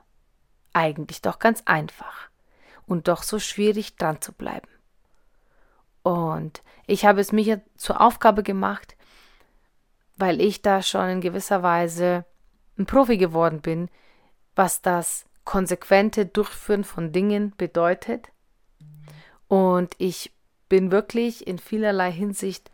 Eigentlich 0.73 1.23
doch 1.23 1.39
ganz 1.39 1.63
einfach 1.67 2.29
und 2.87 3.09
doch 3.09 3.23
so 3.23 3.39
schwierig 3.39 3.97
dran 3.97 4.21
zu 4.21 4.33
bleiben. 4.33 4.69
Und 6.03 6.63
ich 6.87 7.05
habe 7.05 7.21
es 7.21 7.33
mir 7.33 7.63
zur 7.77 8.01
Aufgabe 8.01 8.43
gemacht, 8.43 8.97
weil 10.17 10.41
ich 10.41 10.63
da 10.63 10.83
schon 10.83 11.09
in 11.09 11.21
gewisser 11.21 11.63
Weise 11.63 12.25
ein 12.79 12.87
Profi 12.87 13.17
geworden 13.17 13.61
bin, 13.61 13.91
was 14.55 14.83
das 14.83 15.25
konsequente 15.45 16.27
Durchführen 16.27 16.85
von 16.85 17.13
Dingen 17.13 17.55
bedeutet. 17.57 18.29
Und 19.49 19.95
ich 19.99 20.33
bin 20.69 20.91
wirklich 20.91 21.47
in 21.47 21.59
vielerlei 21.59 22.11
Hinsicht 22.11 22.71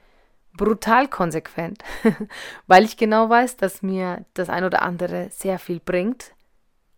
brutal 0.57 1.09
konsequent, 1.09 1.83
weil 2.67 2.85
ich 2.85 2.97
genau 2.97 3.29
weiß, 3.29 3.57
dass 3.57 3.83
mir 3.83 4.25
das 4.35 4.49
ein 4.49 4.65
oder 4.65 4.83
andere 4.83 5.29
sehr 5.31 5.59
viel 5.59 5.81
bringt, 5.81 6.35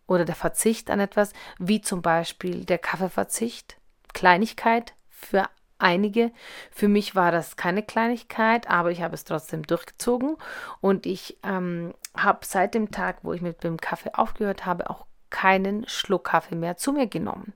oder 0.06 0.24
der 0.24 0.34
Verzicht 0.34 0.90
an 0.90 1.00
etwas, 1.00 1.32
wie 1.58 1.80
zum 1.80 2.02
Beispiel 2.02 2.64
der 2.64 2.78
Kaffeeverzicht. 2.78 3.76
Kleinigkeit 4.12 4.94
für 5.08 5.48
einige. 5.78 6.30
Für 6.70 6.88
mich 6.88 7.14
war 7.14 7.32
das 7.32 7.56
keine 7.56 7.82
Kleinigkeit, 7.82 8.68
aber 8.70 8.90
ich 8.90 9.02
habe 9.02 9.14
es 9.14 9.24
trotzdem 9.24 9.64
durchgezogen 9.64 10.36
und 10.80 11.06
ich 11.06 11.38
ähm, 11.42 11.94
habe 12.16 12.40
seit 12.46 12.74
dem 12.74 12.90
Tag, 12.90 13.18
wo 13.22 13.32
ich 13.32 13.42
mit 13.42 13.64
dem 13.64 13.76
Kaffee 13.76 14.14
aufgehört 14.14 14.66
habe, 14.66 14.88
auch 14.88 15.06
keinen 15.30 15.86
Schluck 15.88 16.24
Kaffee 16.24 16.54
mehr 16.54 16.76
zu 16.76 16.92
mir 16.92 17.06
genommen. 17.06 17.52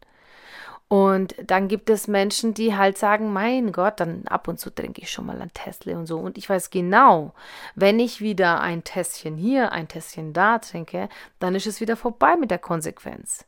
Und 0.88 1.34
dann 1.44 1.68
gibt 1.68 1.90
es 1.90 2.08
Menschen, 2.08 2.54
die 2.54 2.74
halt 2.74 2.96
sagen, 2.96 3.30
mein 3.30 3.72
Gott, 3.72 4.00
dann 4.00 4.26
ab 4.26 4.48
und 4.48 4.58
zu 4.58 4.70
trinke 4.70 5.02
ich 5.02 5.10
schon 5.10 5.26
mal 5.26 5.40
ein 5.40 5.52
Tesla 5.52 5.98
und 5.98 6.06
so. 6.06 6.18
Und 6.18 6.38
ich 6.38 6.48
weiß 6.48 6.70
genau, 6.70 7.34
wenn 7.74 8.00
ich 8.00 8.22
wieder 8.22 8.62
ein 8.62 8.84
Tässchen 8.84 9.36
hier, 9.36 9.70
ein 9.72 9.88
Tässchen 9.88 10.32
da 10.32 10.58
trinke, 10.58 11.10
dann 11.40 11.54
ist 11.54 11.66
es 11.66 11.82
wieder 11.82 11.96
vorbei 11.96 12.36
mit 12.36 12.50
der 12.50 12.58
Konsequenz. 12.58 13.44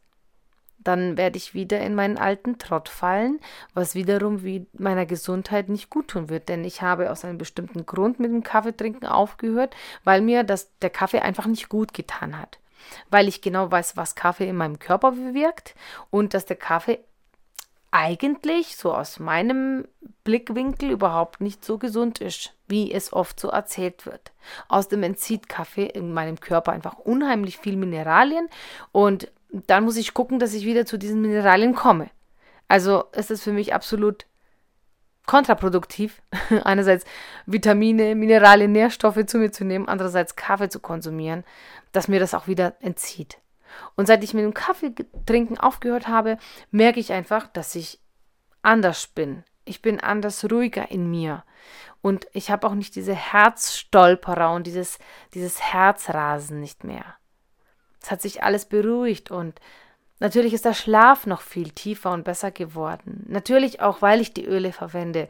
Dann 0.82 1.16
werde 1.16 1.38
ich 1.38 1.54
wieder 1.54 1.80
in 1.80 1.94
meinen 1.94 2.18
alten 2.18 2.58
Trott 2.58 2.90
fallen, 2.90 3.40
was 3.72 3.94
wiederum 3.94 4.42
wie 4.44 4.66
meiner 4.74 5.06
Gesundheit 5.06 5.70
nicht 5.70 5.88
gut 5.88 6.08
tun 6.08 6.28
wird. 6.28 6.50
Denn 6.50 6.64
ich 6.64 6.82
habe 6.82 7.10
aus 7.10 7.24
einem 7.24 7.38
bestimmten 7.38 7.86
Grund 7.86 8.20
mit 8.20 8.30
dem 8.30 8.42
Kaffeetrinken 8.42 9.08
aufgehört, 9.08 9.74
weil 10.04 10.20
mir 10.20 10.44
das, 10.44 10.70
der 10.80 10.90
Kaffee 10.90 11.20
einfach 11.20 11.46
nicht 11.46 11.70
gut 11.70 11.94
getan 11.94 12.38
hat 12.38 12.58
weil 13.10 13.28
ich 13.28 13.42
genau 13.42 13.70
weiß, 13.70 13.96
was 13.96 14.14
Kaffee 14.14 14.48
in 14.48 14.56
meinem 14.56 14.78
Körper 14.78 15.12
bewirkt 15.12 15.74
und 16.10 16.34
dass 16.34 16.46
der 16.46 16.56
Kaffee 16.56 16.98
eigentlich, 17.90 18.76
so 18.76 18.94
aus 18.94 19.18
meinem 19.18 19.86
Blickwinkel, 20.24 20.90
überhaupt 20.90 21.40
nicht 21.40 21.64
so 21.64 21.78
gesund 21.78 22.20
ist, 22.20 22.54
wie 22.68 22.92
es 22.92 23.12
oft 23.12 23.40
so 23.40 23.48
erzählt 23.48 24.06
wird. 24.06 24.32
Außerdem 24.68 25.02
entzieht 25.02 25.48
Kaffee 25.48 25.86
in 25.86 26.12
meinem 26.12 26.38
Körper 26.38 26.72
einfach 26.72 26.98
unheimlich 26.98 27.58
viel 27.58 27.76
Mineralien 27.76 28.48
und 28.92 29.30
dann 29.52 29.84
muss 29.84 29.96
ich 29.96 30.14
gucken, 30.14 30.38
dass 30.38 30.54
ich 30.54 30.64
wieder 30.64 30.86
zu 30.86 30.96
diesen 30.96 31.20
Mineralien 31.20 31.74
komme. 31.74 32.10
Also 32.68 33.04
ist 33.12 33.32
es 33.32 33.42
für 33.42 33.52
mich 33.52 33.74
absolut 33.74 34.26
kontraproduktiv, 35.26 36.22
einerseits 36.64 37.04
Vitamine, 37.46 38.14
Mineralien, 38.14 38.72
Nährstoffe 38.72 39.26
zu 39.26 39.38
mir 39.38 39.50
zu 39.50 39.64
nehmen, 39.64 39.88
andererseits 39.88 40.36
Kaffee 40.36 40.68
zu 40.68 40.80
konsumieren, 40.80 41.44
dass 41.92 42.08
mir 42.08 42.20
das 42.20 42.34
auch 42.34 42.46
wieder 42.46 42.74
entzieht. 42.80 43.38
Und 43.96 44.06
seit 44.06 44.24
ich 44.24 44.34
mit 44.34 44.44
dem 44.44 44.54
Kaffee 44.54 44.94
trinken 45.26 45.58
aufgehört 45.58 46.08
habe, 46.08 46.38
merke 46.70 47.00
ich 47.00 47.12
einfach, 47.12 47.46
dass 47.46 47.74
ich 47.74 48.00
anders 48.62 49.06
bin. 49.06 49.44
Ich 49.64 49.82
bin 49.82 50.00
anders 50.00 50.44
ruhiger 50.50 50.90
in 50.90 51.10
mir. 51.10 51.44
Und 52.02 52.26
ich 52.32 52.50
habe 52.50 52.66
auch 52.66 52.74
nicht 52.74 52.96
diese 52.96 53.14
Herzstolperer 53.14 54.52
und 54.52 54.66
dieses, 54.66 54.98
dieses 55.34 55.60
Herzrasen 55.60 56.60
nicht 56.60 56.84
mehr. 56.84 57.04
Es 58.02 58.10
hat 58.10 58.22
sich 58.22 58.42
alles 58.42 58.64
beruhigt 58.64 59.30
und 59.30 59.60
natürlich 60.18 60.54
ist 60.54 60.64
der 60.64 60.74
Schlaf 60.74 61.26
noch 61.26 61.42
viel 61.42 61.70
tiefer 61.70 62.12
und 62.12 62.24
besser 62.24 62.50
geworden. 62.50 63.26
Natürlich 63.28 63.82
auch, 63.82 64.00
weil 64.00 64.20
ich 64.20 64.32
die 64.32 64.46
Öle 64.46 64.72
verwende 64.72 65.28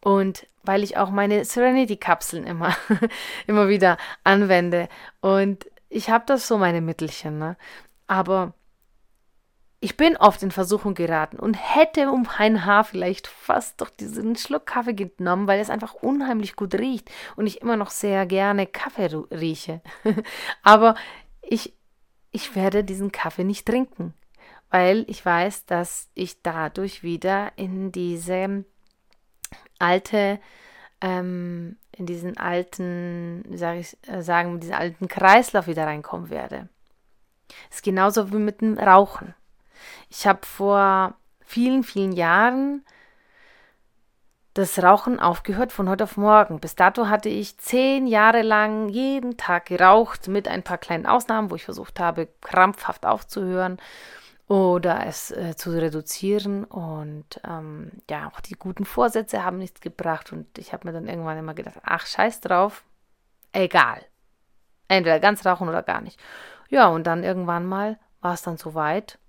und 0.00 0.46
weil 0.62 0.82
ich 0.82 0.96
auch 0.96 1.10
meine 1.10 1.44
Serenity-Kapseln 1.44 2.44
immer, 2.44 2.74
immer 3.46 3.68
wieder 3.68 3.96
anwende. 4.24 4.88
Und 5.20 5.69
ich 5.90 6.08
habe 6.08 6.24
das 6.26 6.48
so 6.48 6.56
meine 6.56 6.80
Mittelchen, 6.80 7.38
ne? 7.38 7.56
Aber 8.06 8.54
ich 9.80 9.96
bin 9.96 10.16
oft 10.16 10.42
in 10.42 10.50
Versuchung 10.50 10.94
geraten 10.94 11.38
und 11.38 11.54
hätte 11.54 12.10
um 12.10 12.28
ein 12.36 12.66
Haar 12.66 12.84
vielleicht 12.84 13.26
fast 13.26 13.80
doch 13.80 13.88
diesen 13.88 14.36
Schluck 14.36 14.66
Kaffee 14.66 14.94
genommen, 14.94 15.46
weil 15.46 15.58
es 15.58 15.70
einfach 15.70 15.94
unheimlich 15.94 16.54
gut 16.54 16.74
riecht 16.74 17.10
und 17.36 17.46
ich 17.46 17.62
immer 17.62 17.76
noch 17.76 17.90
sehr 17.90 18.26
gerne 18.26 18.66
Kaffee 18.66 19.06
rieche. 19.30 19.80
Aber 20.62 20.94
ich, 21.40 21.74
ich 22.30 22.54
werde 22.54 22.84
diesen 22.84 23.10
Kaffee 23.10 23.44
nicht 23.44 23.66
trinken, 23.66 24.12
weil 24.68 25.04
ich 25.08 25.24
weiß, 25.24 25.64
dass 25.64 26.10
ich 26.14 26.42
dadurch 26.42 27.02
wieder 27.02 27.52
in 27.56 27.90
diese 27.90 28.64
alte 29.78 30.40
ähm, 31.00 31.78
in 32.00 32.06
diesen 32.06 32.38
alten, 32.38 33.44
sage 33.54 33.80
ich 33.80 33.96
äh, 34.08 34.22
sagen, 34.22 34.58
diesen 34.58 34.74
alten 34.74 35.06
Kreislauf 35.06 35.66
wieder 35.66 35.86
reinkommen 35.86 36.30
werde. 36.30 36.68
Das 37.68 37.76
ist 37.76 37.84
genauso 37.84 38.32
wie 38.32 38.36
mit 38.36 38.62
dem 38.62 38.78
Rauchen. 38.78 39.34
Ich 40.08 40.26
habe 40.26 40.40
vor 40.44 41.14
vielen, 41.44 41.84
vielen 41.84 42.12
Jahren 42.12 42.84
das 44.54 44.82
Rauchen 44.82 45.20
aufgehört 45.20 45.72
von 45.72 45.88
heute 45.88 46.04
auf 46.04 46.16
morgen. 46.16 46.58
Bis 46.58 46.74
dato 46.74 47.08
hatte 47.08 47.28
ich 47.28 47.58
zehn 47.58 48.06
Jahre 48.06 48.42
lang 48.42 48.88
jeden 48.88 49.36
Tag 49.36 49.66
geraucht, 49.66 50.26
mit 50.26 50.48
ein 50.48 50.62
paar 50.62 50.78
kleinen 50.78 51.06
Ausnahmen, 51.06 51.50
wo 51.50 51.54
ich 51.54 51.64
versucht 51.64 52.00
habe, 52.00 52.28
krampfhaft 52.40 53.06
aufzuhören 53.06 53.78
oder 54.50 55.06
es 55.06 55.30
äh, 55.30 55.54
zu 55.54 55.70
reduzieren. 55.70 56.64
Und 56.64 57.40
ähm, 57.48 57.92
ja, 58.10 58.28
auch 58.28 58.40
die 58.40 58.56
guten 58.56 58.84
Vorsätze 58.84 59.44
haben 59.44 59.58
nichts 59.58 59.80
gebracht. 59.80 60.32
Und 60.32 60.58
ich 60.58 60.72
habe 60.72 60.88
mir 60.88 60.92
dann 60.92 61.06
irgendwann 61.06 61.38
immer 61.38 61.54
gedacht, 61.54 61.76
ach, 61.84 62.04
scheiß 62.04 62.40
drauf, 62.40 62.82
egal. 63.52 64.04
Entweder 64.88 65.20
ganz 65.20 65.46
rauchen 65.46 65.68
oder 65.68 65.84
gar 65.84 66.00
nicht. 66.00 66.18
Ja, 66.68 66.88
und 66.88 67.06
dann 67.06 67.22
irgendwann 67.22 67.64
mal 67.64 68.00
war 68.20 68.34
es 68.34 68.42
dann 68.42 68.56
soweit. 68.56 69.20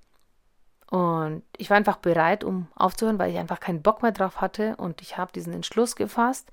Und 0.89 1.43
ich 1.55 1.69
war 1.69 1.77
einfach 1.77 1.97
bereit, 1.97 2.43
um 2.43 2.67
aufzuhören, 2.73 3.19
weil 3.19 3.29
ich 3.29 3.37
einfach 3.37 3.59
keinen 3.59 3.83
Bock 3.83 4.01
mehr 4.01 4.13
drauf 4.13 4.41
hatte. 4.41 4.75
Und 4.77 5.03
ich 5.03 5.19
habe 5.19 5.31
diesen 5.31 5.53
Entschluss 5.53 5.95
gefasst, 5.95 6.51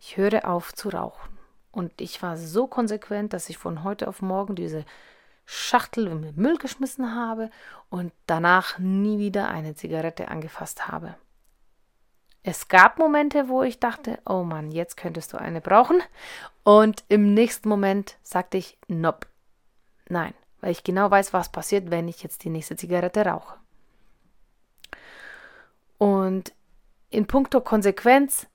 ich 0.00 0.16
höre 0.16 0.48
auf 0.48 0.72
zu 0.72 0.88
rauchen. 0.88 1.36
Und 1.72 2.00
ich 2.00 2.22
war 2.22 2.36
so 2.36 2.68
konsequent, 2.68 3.32
dass 3.32 3.48
ich 3.48 3.58
von 3.58 3.82
heute 3.82 4.06
auf 4.06 4.22
morgen 4.22 4.54
diese 4.54 4.84
Schachtel 5.44 6.06
den 6.06 6.34
Müll 6.36 6.56
geschmissen 6.56 7.14
habe 7.14 7.50
und 7.90 8.12
danach 8.26 8.78
nie 8.78 9.18
wieder 9.18 9.48
eine 9.48 9.74
Zigarette 9.74 10.28
angefasst 10.28 10.88
habe. 10.88 11.16
Es 12.42 12.68
gab 12.68 12.98
Momente, 12.98 13.48
wo 13.48 13.62
ich 13.62 13.80
dachte, 13.80 14.18
oh 14.26 14.42
Mann, 14.42 14.70
jetzt 14.70 14.98
könntest 14.98 15.32
du 15.32 15.38
eine 15.38 15.62
brauchen. 15.62 16.02
Und 16.62 17.02
im 17.08 17.32
nächsten 17.32 17.70
Moment 17.70 18.18
sagte 18.22 18.58
ich, 18.58 18.78
nope. 18.86 19.26
Nein, 20.10 20.34
weil 20.60 20.72
ich 20.72 20.84
genau 20.84 21.10
weiß, 21.10 21.32
was 21.32 21.50
passiert, 21.50 21.90
wenn 21.90 22.06
ich 22.06 22.22
jetzt 22.22 22.44
die 22.44 22.50
nächste 22.50 22.76
Zigarette 22.76 23.24
rauche. 23.24 23.56
Und 25.96 26.52
in 27.08 27.26
puncto 27.26 27.62
Konsequenz, 27.62 28.46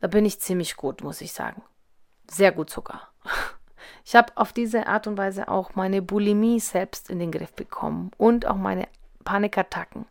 da 0.00 0.08
bin 0.08 0.24
ich 0.24 0.40
ziemlich 0.40 0.76
gut, 0.76 1.04
muss 1.04 1.20
ich 1.20 1.32
sagen. 1.32 1.62
Sehr 2.28 2.50
gut 2.50 2.70
sogar. 2.70 3.12
Ich 4.04 4.14
habe 4.16 4.32
auf 4.36 4.52
diese 4.52 4.86
Art 4.86 5.06
und 5.06 5.18
Weise 5.18 5.48
auch 5.48 5.74
meine 5.74 6.02
Bulimie 6.02 6.60
selbst 6.60 7.10
in 7.10 7.18
den 7.18 7.32
Griff 7.32 7.52
bekommen 7.52 8.10
und 8.16 8.46
auch 8.46 8.56
meine 8.56 8.88
Panikattacken, 9.24 10.06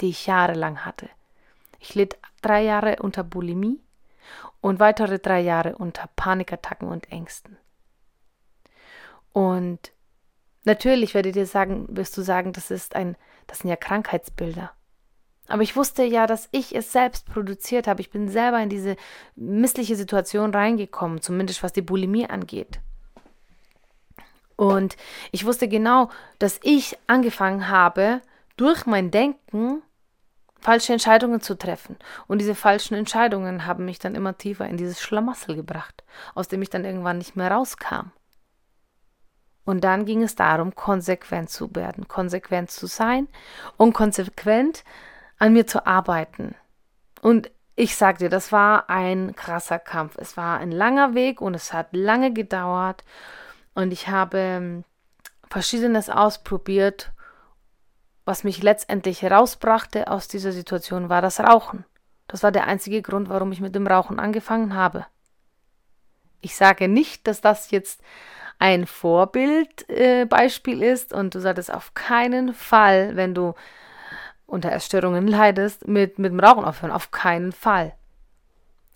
die 0.00 0.10
ich 0.10 0.26
jahrelang 0.26 0.84
hatte. 0.84 1.08
Ich 1.78 1.94
litt 1.94 2.16
drei 2.42 2.62
Jahre 2.62 2.96
unter 3.00 3.24
Bulimie 3.24 3.80
und 4.60 4.80
weitere 4.80 5.18
drei 5.18 5.40
Jahre 5.40 5.76
unter 5.76 6.08
Panikattacken 6.16 6.88
und 6.88 7.10
Ängsten. 7.12 7.56
Und 9.32 9.92
natürlich 10.64 11.14
werdet 11.14 11.36
ihr 11.36 11.46
sagen, 11.46 11.86
wirst 11.90 12.16
du 12.16 12.22
sagen, 12.22 12.52
das 12.52 12.70
ist 12.70 12.96
ein, 12.96 13.16
das 13.46 13.58
sind 13.58 13.70
ja 13.70 13.76
Krankheitsbilder. 13.76 14.72
Aber 15.48 15.62
ich 15.62 15.76
wusste 15.76 16.04
ja, 16.04 16.26
dass 16.26 16.48
ich 16.52 16.74
es 16.74 16.92
selbst 16.92 17.26
produziert 17.26 17.86
habe. 17.86 18.00
Ich 18.00 18.10
bin 18.10 18.28
selber 18.28 18.62
in 18.62 18.70
diese 18.70 18.96
missliche 19.36 19.96
Situation 19.96 20.54
reingekommen, 20.54 21.20
zumindest 21.20 21.62
was 21.62 21.72
die 21.72 21.82
Bulimie 21.82 22.26
angeht. 22.26 22.80
Und 24.56 24.96
ich 25.32 25.44
wusste 25.44 25.68
genau, 25.68 26.10
dass 26.38 26.60
ich 26.62 26.96
angefangen 27.06 27.68
habe, 27.68 28.20
durch 28.56 28.86
mein 28.86 29.10
Denken 29.10 29.82
falsche 30.60 30.92
Entscheidungen 30.92 31.40
zu 31.40 31.56
treffen. 31.58 31.96
Und 32.26 32.38
diese 32.38 32.54
falschen 32.54 32.94
Entscheidungen 32.94 33.66
haben 33.66 33.84
mich 33.84 33.98
dann 33.98 34.14
immer 34.14 34.38
tiefer 34.38 34.66
in 34.66 34.76
dieses 34.76 35.00
Schlamassel 35.00 35.56
gebracht, 35.56 36.04
aus 36.34 36.48
dem 36.48 36.62
ich 36.62 36.70
dann 36.70 36.84
irgendwann 36.84 37.18
nicht 37.18 37.36
mehr 37.36 37.50
rauskam. 37.50 38.12
Und 39.64 39.82
dann 39.82 40.04
ging 40.04 40.22
es 40.22 40.36
darum, 40.36 40.74
konsequent 40.74 41.50
zu 41.50 41.74
werden, 41.74 42.06
konsequent 42.06 42.70
zu 42.70 42.86
sein 42.86 43.28
und 43.76 43.92
konsequent 43.92 44.84
an 45.38 45.52
mir 45.52 45.66
zu 45.66 45.86
arbeiten. 45.86 46.54
Und 47.20 47.50
ich 47.76 47.96
sag 47.96 48.18
dir, 48.18 48.28
das 48.28 48.52
war 48.52 48.88
ein 48.88 49.34
krasser 49.34 49.78
Kampf. 49.78 50.16
Es 50.18 50.36
war 50.36 50.58
ein 50.58 50.70
langer 50.70 51.14
Weg 51.14 51.40
und 51.40 51.54
es 51.54 51.72
hat 51.72 51.88
lange 51.92 52.32
gedauert. 52.32 53.04
Und 53.74 53.92
ich 53.92 54.08
habe 54.08 54.38
ähm, 54.38 54.84
Verschiedenes 55.48 56.10
ausprobiert. 56.10 57.12
Was 58.24 58.42
mich 58.42 58.62
letztendlich 58.62 59.20
herausbrachte 59.20 60.08
aus 60.08 60.28
dieser 60.28 60.52
Situation 60.52 61.10
war 61.10 61.20
das 61.20 61.40
Rauchen. 61.40 61.84
Das 62.26 62.42
war 62.42 62.50
der 62.50 62.66
einzige 62.66 63.02
Grund, 63.02 63.28
warum 63.28 63.52
ich 63.52 63.60
mit 63.60 63.74
dem 63.74 63.86
Rauchen 63.86 64.18
angefangen 64.18 64.74
habe. 64.74 65.04
Ich 66.40 66.56
sage 66.56 66.88
nicht, 66.88 67.26
dass 67.26 67.42
das 67.42 67.70
jetzt 67.70 68.02
ein 68.58 68.86
Vorbildbeispiel 68.86 70.82
äh, 70.82 70.92
ist 70.92 71.12
und 71.12 71.34
du 71.34 71.40
solltest 71.40 71.72
auf 71.72 71.92
keinen 71.94 72.54
Fall, 72.54 73.14
wenn 73.16 73.34
du 73.34 73.54
unter 74.46 74.72
Essstörungen 74.72 75.26
leidest, 75.26 75.86
mit, 75.86 76.18
mit 76.18 76.32
dem 76.32 76.40
Rauchen 76.40 76.64
aufhören. 76.64 76.92
Auf 76.92 77.10
keinen 77.10 77.52
Fall. 77.52 77.94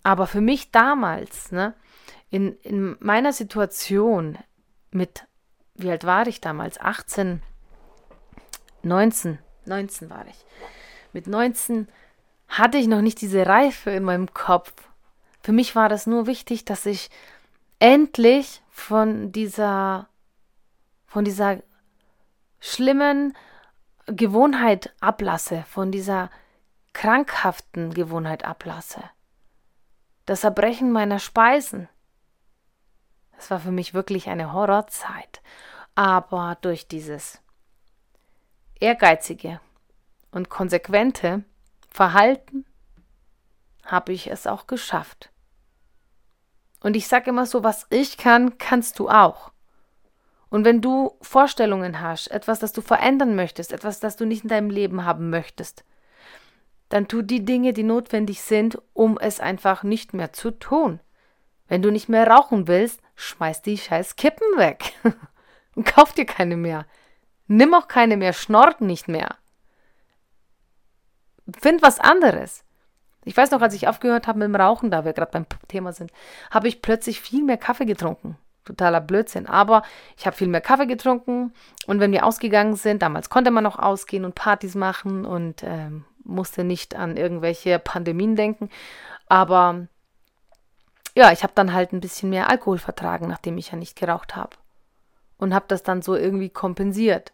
Aber 0.03 0.27
für 0.27 0.41
mich 0.41 0.71
damals, 0.71 1.51
ne, 1.51 1.73
in, 2.29 2.53
in 2.61 2.95
meiner 2.99 3.33
Situation 3.33 4.37
mit, 4.91 5.25
wie 5.75 5.89
alt 5.89 6.03
war 6.03 6.27
ich 6.27 6.41
damals? 6.41 6.79
18, 6.79 7.41
19, 8.83 9.39
19 9.65 10.09
war 10.09 10.25
ich. 10.27 10.45
Mit 11.13 11.27
19 11.27 11.87
hatte 12.47 12.77
ich 12.77 12.87
noch 12.87 13.01
nicht 13.01 13.21
diese 13.21 13.45
Reife 13.45 13.91
in 13.91 14.03
meinem 14.03 14.33
Kopf. 14.33 14.73
Für 15.41 15.51
mich 15.51 15.75
war 15.75 15.89
das 15.89 16.07
nur 16.07 16.27
wichtig, 16.27 16.65
dass 16.65 16.85
ich 16.85 17.09
endlich 17.79 18.61
von 18.69 19.31
dieser, 19.31 20.07
von 21.05 21.23
dieser 21.23 21.61
schlimmen 22.59 23.35
Gewohnheit 24.07 24.93
ablasse, 24.99 25.63
von 25.69 25.91
dieser 25.91 26.29
krankhaften 26.93 27.93
Gewohnheit 27.93 28.43
ablasse. 28.43 29.03
Das 30.25 30.43
Erbrechen 30.43 30.91
meiner 30.91 31.19
Speisen. 31.19 31.87
Das 33.39 33.49
war 33.51 33.61
für 33.61 33.71
mich 33.71 33.93
wirklich 33.93 34.27
eine 34.27 34.51
Horrorzeit. 34.51 35.41
Aber 35.95 36.57
durch 36.59 36.89
dieses 36.89 37.41
ehrgeizige 38.81 39.61
und 40.31 40.49
konsequente 40.49 41.45
Verhalten 41.89 42.65
habe 43.85 44.11
ich 44.11 44.27
es 44.29 44.45
auch 44.45 44.67
geschafft. 44.67 45.31
Und 46.81 46.97
ich 46.97 47.07
sage 47.07 47.29
immer 47.29 47.45
so, 47.45 47.63
was 47.63 47.87
ich 47.89 48.17
kann, 48.17 48.57
kannst 48.57 48.99
du 48.99 49.07
auch. 49.07 49.53
Und 50.49 50.65
wenn 50.65 50.81
du 50.81 51.17
Vorstellungen 51.21 52.01
hast, 52.01 52.27
etwas, 52.31 52.59
das 52.59 52.73
du 52.73 52.81
verändern 52.81 53.37
möchtest, 53.37 53.71
etwas, 53.71 54.01
das 54.01 54.17
du 54.17 54.25
nicht 54.25 54.43
in 54.43 54.49
deinem 54.49 54.69
Leben 54.69 55.05
haben 55.05 55.29
möchtest, 55.29 55.85
dann 56.89 57.07
tu 57.07 57.21
die 57.21 57.45
Dinge, 57.45 57.71
die 57.71 57.83
notwendig 57.83 58.41
sind, 58.41 58.81
um 58.91 59.17
es 59.17 59.39
einfach 59.39 59.83
nicht 59.83 60.13
mehr 60.13 60.33
zu 60.33 60.51
tun. 60.51 60.99
Wenn 61.69 61.81
du 61.81 61.91
nicht 61.91 62.09
mehr 62.09 62.27
rauchen 62.27 62.67
willst, 62.67 62.99
schmeiß 63.15 63.61
die 63.61 63.77
scheiß 63.77 64.17
Kippen 64.17 64.57
weg 64.57 64.93
und 65.75 65.85
kauf 65.85 66.11
dir 66.11 66.25
keine 66.25 66.57
mehr. 66.57 66.85
Nimm 67.47 67.73
auch 67.73 67.87
keine 67.87 68.17
mehr, 68.17 68.33
schnort 68.33 68.81
nicht 68.81 69.07
mehr. 69.07 69.35
Find 71.59 71.81
was 71.81 71.99
anderes. 71.99 72.63
Ich 73.23 73.35
weiß 73.35 73.51
noch, 73.51 73.61
als 73.61 73.73
ich 73.73 73.87
aufgehört 73.87 74.27
habe 74.27 74.39
mit 74.39 74.47
dem 74.47 74.55
Rauchen, 74.55 74.91
da 74.91 75.05
wir 75.05 75.13
gerade 75.13 75.31
beim 75.31 75.45
Thema 75.67 75.93
sind, 75.93 76.11
habe 76.51 76.67
ich 76.67 76.81
plötzlich 76.81 77.21
viel 77.21 77.43
mehr 77.43 77.57
Kaffee 77.57 77.85
getrunken 77.85 78.37
totaler 78.69 79.01
Blödsinn. 79.01 79.47
Aber 79.47 79.83
ich 80.17 80.25
habe 80.25 80.35
viel 80.35 80.47
mehr 80.47 80.61
Kaffee 80.61 80.85
getrunken 80.85 81.53
und 81.87 81.99
wenn 81.99 82.11
wir 82.11 82.25
ausgegangen 82.25 82.75
sind, 82.75 83.01
damals 83.01 83.29
konnte 83.29 83.51
man 83.51 83.63
noch 83.63 83.79
ausgehen 83.79 84.25
und 84.25 84.35
Partys 84.35 84.75
machen 84.75 85.25
und 85.25 85.63
ähm, 85.63 86.05
musste 86.23 86.63
nicht 86.63 86.95
an 86.95 87.17
irgendwelche 87.17 87.79
Pandemien 87.79 88.35
denken. 88.35 88.69
Aber 89.27 89.87
ja, 91.15 91.31
ich 91.31 91.43
habe 91.43 91.53
dann 91.55 91.73
halt 91.73 91.93
ein 91.93 92.01
bisschen 92.01 92.29
mehr 92.29 92.49
Alkohol 92.49 92.77
vertragen, 92.77 93.27
nachdem 93.27 93.57
ich 93.57 93.71
ja 93.71 93.77
nicht 93.77 93.95
geraucht 93.95 94.35
habe. 94.35 94.55
Und 95.37 95.53
habe 95.53 95.65
das 95.67 95.83
dann 95.83 96.01
so 96.01 96.15
irgendwie 96.15 96.49
kompensiert. 96.49 97.31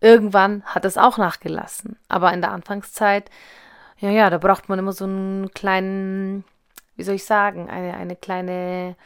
Irgendwann 0.00 0.62
hat 0.64 0.84
es 0.84 0.98
auch 0.98 1.18
nachgelassen. 1.18 1.98
Aber 2.08 2.32
in 2.32 2.40
der 2.40 2.52
Anfangszeit, 2.52 3.30
ja, 3.98 4.10
ja, 4.10 4.30
da 4.30 4.38
braucht 4.38 4.68
man 4.68 4.78
immer 4.78 4.92
so 4.92 5.04
einen 5.04 5.50
kleinen, 5.52 6.44
wie 6.96 7.02
soll 7.02 7.14
ich 7.16 7.24
sagen, 7.24 7.68
eine, 7.68 7.94
eine 7.94 8.16
kleine 8.16 8.96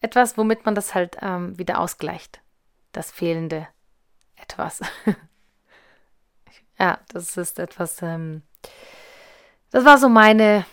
etwas, 0.00 0.36
womit 0.36 0.64
man 0.64 0.74
das 0.74 0.94
halt 0.94 1.16
ähm, 1.20 1.58
wieder 1.58 1.80
ausgleicht. 1.80 2.40
Das 2.92 3.10
fehlende 3.10 3.66
etwas. 4.36 4.80
ja, 6.78 6.98
das 7.08 7.36
ist 7.36 7.58
etwas, 7.58 8.02
ähm, 8.02 8.42
das 9.70 9.84
war 9.84 9.98
so 9.98 10.08
meine 10.08 10.64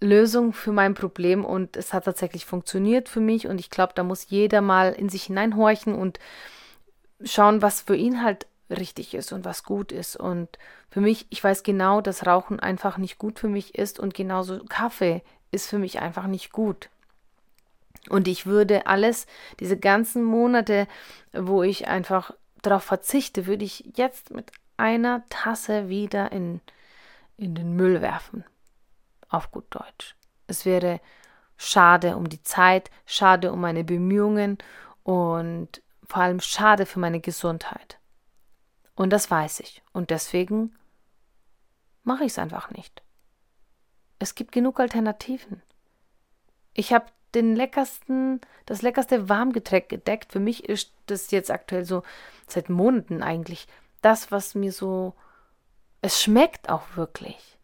Lösung 0.00 0.52
für 0.52 0.72
mein 0.72 0.94
Problem 0.94 1.44
und 1.44 1.76
es 1.76 1.92
hat 1.92 2.04
tatsächlich 2.04 2.44
funktioniert 2.46 3.08
für 3.08 3.20
mich 3.20 3.48
und 3.48 3.58
ich 3.58 3.70
glaube, 3.70 3.92
da 3.94 4.04
muss 4.04 4.30
jeder 4.30 4.60
mal 4.60 4.92
in 4.92 5.08
sich 5.08 5.24
hineinhorchen 5.24 5.94
und 5.94 6.18
schauen, 7.24 7.62
was 7.62 7.82
für 7.82 7.96
ihn 7.96 8.22
halt 8.22 8.46
richtig 8.70 9.14
ist 9.14 9.32
und 9.32 9.44
was 9.44 9.64
gut 9.64 9.92
ist. 9.92 10.16
Und 10.16 10.58
für 10.90 11.00
mich, 11.00 11.26
ich 11.30 11.42
weiß 11.42 11.62
genau, 11.62 12.00
dass 12.00 12.26
Rauchen 12.26 12.60
einfach 12.60 12.98
nicht 12.98 13.18
gut 13.18 13.38
für 13.38 13.48
mich 13.48 13.74
ist 13.74 13.98
und 13.98 14.14
genauso 14.14 14.64
Kaffee 14.68 15.22
ist 15.50 15.68
für 15.68 15.78
mich 15.78 16.00
einfach 16.00 16.26
nicht 16.26 16.52
gut. 16.52 16.88
Und 18.08 18.28
ich 18.28 18.46
würde 18.46 18.86
alles, 18.86 19.26
diese 19.60 19.76
ganzen 19.76 20.22
Monate, 20.22 20.86
wo 21.32 21.62
ich 21.62 21.88
einfach 21.88 22.32
darauf 22.62 22.84
verzichte, 22.84 23.46
würde 23.46 23.64
ich 23.64 23.92
jetzt 23.96 24.30
mit 24.30 24.52
einer 24.76 25.24
Tasse 25.28 25.88
wieder 25.88 26.32
in, 26.32 26.60
in 27.36 27.54
den 27.54 27.74
Müll 27.74 28.00
werfen. 28.00 28.44
Auf 29.28 29.50
gut 29.50 29.66
Deutsch. 29.70 30.16
Es 30.46 30.64
wäre 30.64 31.00
schade 31.56 32.16
um 32.16 32.28
die 32.28 32.42
Zeit, 32.42 32.90
schade 33.04 33.52
um 33.52 33.60
meine 33.60 33.84
Bemühungen 33.84 34.58
und 35.02 35.82
vor 36.04 36.22
allem 36.22 36.40
schade 36.40 36.86
für 36.86 37.00
meine 37.00 37.20
Gesundheit. 37.20 37.98
Und 38.94 39.10
das 39.10 39.30
weiß 39.30 39.60
ich. 39.60 39.82
Und 39.92 40.10
deswegen 40.10 40.74
mache 42.02 42.24
ich 42.24 42.32
es 42.32 42.38
einfach 42.38 42.70
nicht. 42.70 43.02
Es 44.18 44.34
gibt 44.34 44.52
genug 44.52 44.80
Alternativen. 44.80 45.62
Ich 46.72 46.92
habe 46.92 47.06
den 47.34 47.54
leckersten, 47.54 48.40
das 48.66 48.82
leckerste 48.82 49.28
Warmgetränk 49.28 49.88
gedeckt. 49.88 50.32
Für 50.32 50.40
mich 50.40 50.68
ist 50.68 50.92
das 51.06 51.30
jetzt 51.30 51.50
aktuell 51.50 51.84
so 51.84 52.02
seit 52.46 52.70
Monaten 52.70 53.22
eigentlich 53.22 53.66
das, 54.00 54.32
was 54.32 54.54
mir 54.54 54.72
so. 54.72 55.14
Es 56.00 56.22
schmeckt 56.22 56.68
auch 56.68 56.96
wirklich. 56.96 57.57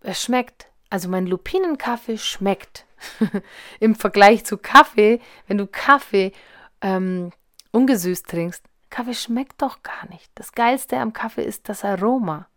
Es 0.00 0.22
schmeckt. 0.22 0.68
Also 0.90 1.08
mein 1.08 1.26
Lupinenkaffee 1.26 2.18
schmeckt. 2.18 2.86
Im 3.80 3.94
Vergleich 3.94 4.44
zu 4.44 4.58
Kaffee, 4.58 5.20
wenn 5.46 5.58
du 5.58 5.66
Kaffee 5.66 6.32
ähm, 6.80 7.32
ungesüßt 7.72 8.26
trinkst, 8.26 8.64
Kaffee 8.90 9.14
schmeckt 9.14 9.60
doch 9.62 9.82
gar 9.82 10.08
nicht. 10.08 10.30
Das 10.34 10.52
Geilste 10.52 10.96
am 10.98 11.12
Kaffee 11.12 11.44
ist 11.44 11.68
das 11.68 11.84
Aroma. 11.84 12.48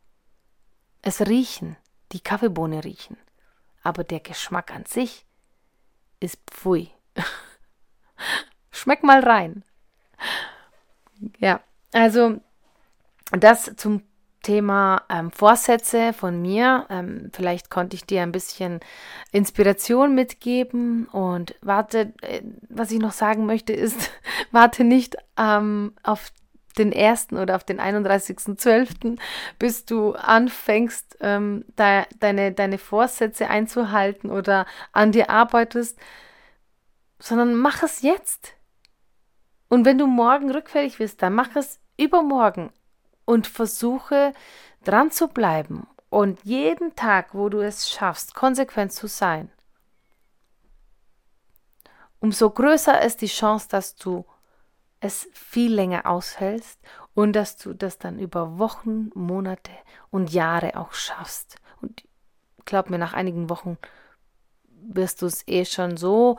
es 1.02 1.22
riechen, 1.22 1.78
die 2.12 2.22
Kaffeebohne 2.22 2.84
riechen. 2.84 3.18
Aber 3.84 4.04
der 4.04 4.20
Geschmack 4.20 4.74
an 4.74 4.86
sich 4.86 5.26
ist 6.20 6.40
pfui. 6.50 6.92
Schmeck 8.72 9.04
mal 9.04 9.20
rein. 9.20 9.64
Ja, 11.40 11.62
also 11.92 12.40
das 13.32 13.76
zum 13.76 14.04
Thema 14.42 15.04
ähm, 15.10 15.32
Vorsätze 15.32 16.14
von 16.14 16.42
mir. 16.42 16.86
Ähm, 16.90 17.30
vielleicht 17.34 17.70
konnte 17.70 17.96
ich 17.96 18.06
dir 18.06 18.24
ein 18.24 18.32
bisschen 18.32 18.80
Inspiration 19.32 20.16
mitgeben 20.16 21.06
und 21.08 21.56
warte, 21.62 22.14
äh, 22.22 22.42
was 22.70 22.92
ich 22.92 23.00
noch 23.00 23.12
sagen 23.12 23.46
möchte, 23.46 23.74
ist, 23.74 24.12
warte 24.52 24.84
nicht 24.84 25.18
ähm, 25.38 25.94
auf 26.04 26.32
den 26.78 26.94
1. 26.94 27.34
oder 27.34 27.56
auf 27.56 27.64
den 27.64 27.80
31.12., 27.80 29.20
bis 29.60 29.86
du 29.86 30.14
anfängst, 30.14 31.18
ähm, 31.20 31.66
de 31.78 32.06
deine, 32.20 32.52
deine 32.54 32.78
Vorsätze 32.78 33.50
einzuhalten 33.50 34.32
oder 34.32 34.66
an 34.94 35.12
dir 35.12 35.30
arbeitest, 35.30 36.00
sondern 37.20 37.56
mach 37.56 37.84
es 37.84 38.02
jetzt. 38.02 38.54
Und 39.68 39.86
wenn 39.86 39.98
du 39.98 40.08
morgen 40.08 40.50
rückfällig 40.50 41.00
wirst, 41.00 41.22
dann 41.22 41.34
mach 41.34 41.56
es 41.56 41.80
übermorgen 41.98 42.72
und 43.26 43.48
versuche 43.48 44.34
dran 44.84 45.12
zu 45.12 45.28
bleiben 45.28 45.88
und 46.10 46.44
jeden 46.44 46.96
Tag, 46.96 47.34
wo 47.34 47.50
du 47.50 47.62
es 47.62 47.90
schaffst, 47.90 48.36
konsequent 48.36 48.92
zu 48.92 49.08
sein, 49.08 49.50
umso 52.20 52.50
größer 52.50 53.02
ist 53.02 53.22
die 53.22 53.28
Chance, 53.28 53.68
dass 53.70 53.96
du 53.96 54.26
es 55.00 55.28
viel 55.34 55.74
länger 55.74 56.06
aushältst 56.06 56.80
und 57.14 57.34
dass 57.34 57.58
du 57.58 57.74
das 57.74 57.98
dann 57.98 58.20
über 58.20 58.60
Wochen, 58.60 59.10
Monate 59.16 59.72
und 60.12 60.32
Jahre 60.32 60.78
auch 60.78 60.94
schaffst. 60.94 61.58
Und 61.82 62.04
glaub 62.66 62.90
mir, 62.90 63.00
nach 63.00 63.14
einigen 63.14 63.50
Wochen 63.50 63.78
wirst 64.84 65.22
du 65.22 65.26
es 65.26 65.48
eh 65.48 65.66
schon 65.66 65.98
so 65.98 66.38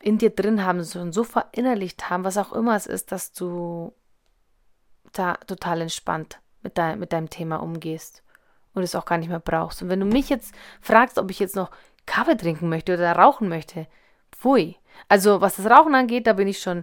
in 0.00 0.18
dir 0.18 0.30
drin 0.30 0.64
haben, 0.64 0.84
schon 0.84 1.12
so 1.12 1.24
verinnerlicht 1.24 2.08
haben, 2.08 2.24
was 2.24 2.38
auch 2.38 2.52
immer 2.52 2.76
es 2.76 2.86
ist, 2.86 3.12
dass 3.12 3.32
du 3.32 3.92
da 5.18 5.34
total 5.46 5.82
entspannt 5.82 6.40
mit, 6.62 6.78
dein, 6.78 6.98
mit 6.98 7.12
deinem 7.12 7.30
Thema 7.30 7.56
umgehst 7.56 8.22
und 8.74 8.82
es 8.82 8.94
auch 8.94 9.04
gar 9.04 9.18
nicht 9.18 9.28
mehr 9.28 9.40
brauchst. 9.40 9.82
Und 9.82 9.88
wenn 9.88 10.00
du 10.00 10.06
mich 10.06 10.28
jetzt 10.28 10.54
fragst, 10.80 11.18
ob 11.18 11.30
ich 11.30 11.38
jetzt 11.38 11.56
noch 11.56 11.70
Kaffee 12.06 12.36
trinken 12.36 12.68
möchte 12.68 12.94
oder 12.94 13.12
rauchen 13.12 13.48
möchte, 13.48 13.86
pfui. 14.32 14.76
Also 15.08 15.40
was 15.40 15.56
das 15.56 15.66
Rauchen 15.66 15.94
angeht, 15.94 16.26
da 16.26 16.32
bin 16.32 16.48
ich 16.48 16.60
schon 16.60 16.82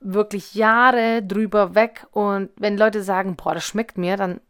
wirklich 0.00 0.54
Jahre 0.54 1.22
drüber 1.22 1.74
weg. 1.74 2.06
Und 2.12 2.50
wenn 2.56 2.78
Leute 2.78 3.02
sagen, 3.02 3.36
boah, 3.36 3.54
das 3.54 3.64
schmeckt 3.64 3.98
mir, 3.98 4.16
dann, 4.16 4.40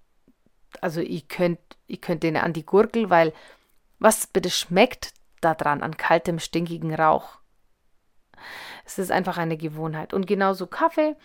also 0.81 1.01
ich 1.01 1.29
könnt, 1.29 1.59
ich 1.87 2.01
könnt 2.01 2.23
denen 2.23 2.37
an 2.37 2.53
die 2.53 2.67
Gurgel, 2.67 3.11
weil 3.11 3.33
was 3.99 4.27
bitte 4.27 4.51
schmeckt 4.51 5.13
da 5.41 5.55
dran 5.55 5.83
an 5.83 5.97
kaltem, 5.97 6.39
stinkigen 6.39 6.95
Rauch? 6.95 7.39
Es 8.85 8.99
ist 8.99 9.11
einfach 9.11 9.39
eine 9.39 9.57
Gewohnheit. 9.57 10.15
Und 10.15 10.27
genauso 10.27 10.67
Kaffee. 10.67 11.17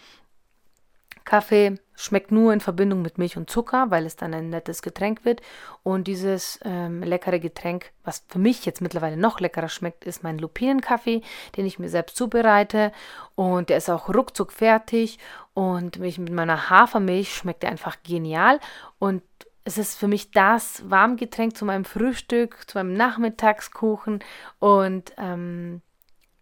Kaffee 1.24 1.80
schmeckt 1.96 2.32
nur 2.32 2.54
in 2.54 2.60
Verbindung 2.60 3.02
mit 3.02 3.18
Milch 3.18 3.38
und 3.38 3.50
Zucker, 3.50 3.90
weil 3.90 4.06
es 4.06 4.16
dann 4.16 4.34
ein 4.34 4.50
nettes 4.50 4.82
Getränk 4.82 5.26
wird. 5.26 5.42
Und 5.84 6.08
dieses 6.08 6.60
ähm, 6.64 7.02
leckere 7.04 7.40
Getränk, 7.40 7.92
was 8.04 8.24
für 8.28 8.40
mich 8.40 8.66
jetzt 8.66 8.82
mittlerweile 8.82 9.18
noch 9.18 9.40
leckerer 9.40 9.70
schmeckt, 9.70 10.04
ist 10.04 10.24
mein 10.24 10.38
Lupinenkaffee, 10.38 11.22
den 11.56 11.66
ich 11.66 11.80
mir 11.80 11.90
selbst 11.90 12.18
zubereite. 12.18 12.92
Und 13.36 13.70
der 13.70 13.78
ist 13.78 13.90
auch 13.90 14.10
ruckzuck 14.10 14.52
fertig. 14.52 15.20
Und 15.54 16.00
mit 16.00 16.18
meiner 16.32 16.70
Hafermilch 16.70 17.34
schmeckt 17.34 17.64
er 17.64 17.72
einfach 17.72 17.98
genial. 18.04 18.60
Und 19.00 19.24
es 19.64 19.78
ist 19.78 19.98
für 19.98 20.08
mich 20.08 20.32
das 20.32 20.90
Warmgetränk 20.90 21.58
zu 21.58 21.66
meinem 21.66 21.86
Frühstück, 21.86 22.70
zu 22.70 22.78
meinem 22.78 22.94
Nachmittagskuchen. 22.94 24.24
Und 24.60 25.14
ähm, 25.18 25.82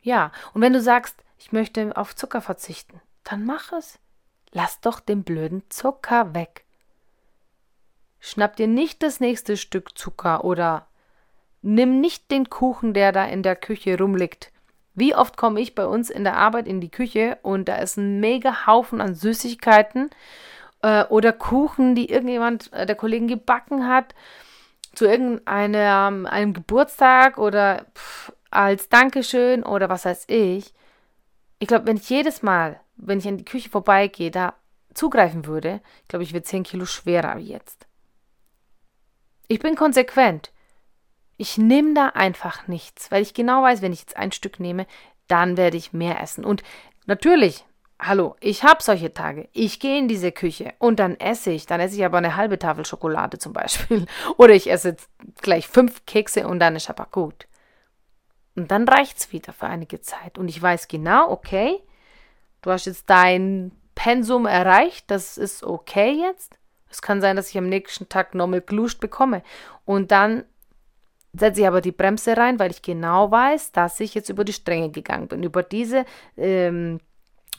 ja, 0.01 0.31
und 0.53 0.61
wenn 0.61 0.73
du 0.73 0.81
sagst, 0.81 1.15
ich 1.37 1.51
möchte 1.51 1.95
auf 1.95 2.15
Zucker 2.15 2.41
verzichten, 2.41 3.01
dann 3.23 3.45
mach 3.45 3.71
es. 3.71 3.99
Lass 4.53 4.79
doch 4.81 4.99
den 4.99 5.23
blöden 5.23 5.63
Zucker 5.69 6.33
weg. 6.33 6.63
Schnapp 8.19 8.55
dir 8.55 8.67
nicht 8.67 9.03
das 9.03 9.19
nächste 9.19 9.57
Stück 9.57 9.97
Zucker 9.97 10.45
oder 10.45 10.87
nimm 11.61 11.99
nicht 11.99 12.31
den 12.31 12.49
Kuchen, 12.49 12.93
der 12.93 13.11
da 13.11 13.25
in 13.25 13.43
der 13.43 13.55
Küche 13.55 13.97
rumliegt. 13.97 14.51
Wie 14.93 15.15
oft 15.15 15.37
komme 15.37 15.59
ich 15.59 15.73
bei 15.73 15.85
uns 15.87 16.11
in 16.11 16.23
der 16.23 16.37
Arbeit 16.37 16.67
in 16.67 16.79
die 16.79 16.91
Küche 16.91 17.39
und 17.41 17.67
da 17.67 17.77
ist 17.77 17.97
ein 17.97 18.19
mega 18.19 18.67
Haufen 18.67 19.01
an 19.01 19.15
Süßigkeiten 19.15 20.11
äh, 20.83 21.03
oder 21.05 21.33
Kuchen, 21.33 21.95
die 21.95 22.09
irgendjemand 22.11 22.71
äh, 22.73 22.85
der 22.85 22.95
Kollegen 22.95 23.27
gebacken 23.27 23.87
hat 23.87 24.13
zu 24.93 25.05
irgendeinem 25.05 26.27
einem 26.27 26.53
Geburtstag 26.53 27.39
oder 27.39 27.87
pff, 27.95 28.31
als 28.51 28.87
Dankeschön 28.89 29.63
oder 29.63 29.89
was 29.89 30.05
weiß 30.05 30.25
ich. 30.27 30.73
Ich 31.57 31.67
glaube, 31.67 31.87
wenn 31.87 31.97
ich 31.97 32.09
jedes 32.09 32.43
Mal 32.43 32.79
wenn 32.95 33.19
ich 33.19 33.27
an 33.27 33.37
die 33.37 33.45
Küche 33.45 33.69
vorbeigehe, 33.69 34.31
da 34.31 34.53
zugreifen 34.93 35.45
würde, 35.45 35.81
glaube, 36.07 36.23
ich 36.23 36.33
wäre 36.33 36.43
10 36.43 36.63
Kilo 36.63 36.85
schwerer 36.85 37.37
jetzt. 37.37 37.87
Ich 39.47 39.59
bin 39.59 39.75
konsequent. 39.75 40.51
Ich 41.37 41.57
nehme 41.57 41.93
da 41.93 42.09
einfach 42.09 42.67
nichts, 42.67 43.11
weil 43.11 43.21
ich 43.21 43.33
genau 43.33 43.63
weiß, 43.63 43.81
wenn 43.81 43.93
ich 43.93 44.01
jetzt 44.01 44.17
ein 44.17 44.31
Stück 44.31 44.59
nehme, 44.59 44.85
dann 45.27 45.57
werde 45.57 45.77
ich 45.77 45.93
mehr 45.93 46.21
essen. 46.21 46.45
Und 46.45 46.63
natürlich, 47.05 47.65
hallo, 47.99 48.35
ich 48.39 48.63
habe 48.63 48.83
solche 48.83 49.13
Tage. 49.13 49.49
Ich 49.51 49.79
gehe 49.79 49.97
in 49.97 50.07
diese 50.07 50.31
Küche 50.31 50.73
und 50.79 50.99
dann 50.99 51.19
esse 51.19 51.51
ich. 51.51 51.65
Dann 51.65 51.79
esse 51.79 51.95
ich 51.95 52.05
aber 52.05 52.19
eine 52.19 52.35
halbe 52.35 52.59
Tafel 52.59 52.85
Schokolade 52.85 53.39
zum 53.39 53.53
Beispiel. 53.53 54.05
Oder 54.37 54.53
ich 54.53 54.69
esse 54.69 54.95
gleich 55.41 55.67
fünf 55.67 56.05
Kekse 56.05 56.47
und 56.47 56.59
dann 56.59 56.75
ist 56.75 56.89
aber 56.89 57.07
gut. 57.11 57.47
Und 58.55 58.69
dann 58.69 58.87
reicht 58.87 59.17
es 59.17 59.31
wieder 59.31 59.53
für 59.53 59.65
einige 59.65 60.01
Zeit. 60.01 60.37
Und 60.37 60.47
ich 60.47 60.61
weiß 60.61 60.87
genau, 60.87 61.31
okay, 61.31 61.81
du 62.63 62.71
hast 62.71 62.85
jetzt 62.85 63.09
dein 63.09 63.71
Pensum 63.95 64.45
erreicht, 64.45 65.09
das 65.11 65.37
ist 65.37 65.63
okay 65.63 66.11
jetzt. 66.11 66.57
Es 66.89 67.01
kann 67.01 67.21
sein, 67.21 67.35
dass 67.35 67.49
ich 67.49 67.57
am 67.57 67.69
nächsten 67.69 68.09
Tag 68.09 68.35
nochmal 68.35 68.61
gluscht 68.61 68.99
bekomme. 68.99 69.43
Und 69.85 70.11
dann 70.11 70.43
setze 71.33 71.61
ich 71.61 71.67
aber 71.67 71.81
die 71.81 71.91
Bremse 71.91 72.37
rein, 72.37 72.59
weil 72.59 72.71
ich 72.71 72.81
genau 72.81 73.31
weiß, 73.31 73.71
dass 73.71 73.99
ich 73.99 74.13
jetzt 74.13 74.29
über 74.29 74.43
die 74.43 74.53
Stränge 74.53 74.91
gegangen 74.91 75.27
bin. 75.27 75.43
Über 75.43 75.63
diese, 75.63 76.05
ähm, 76.37 76.99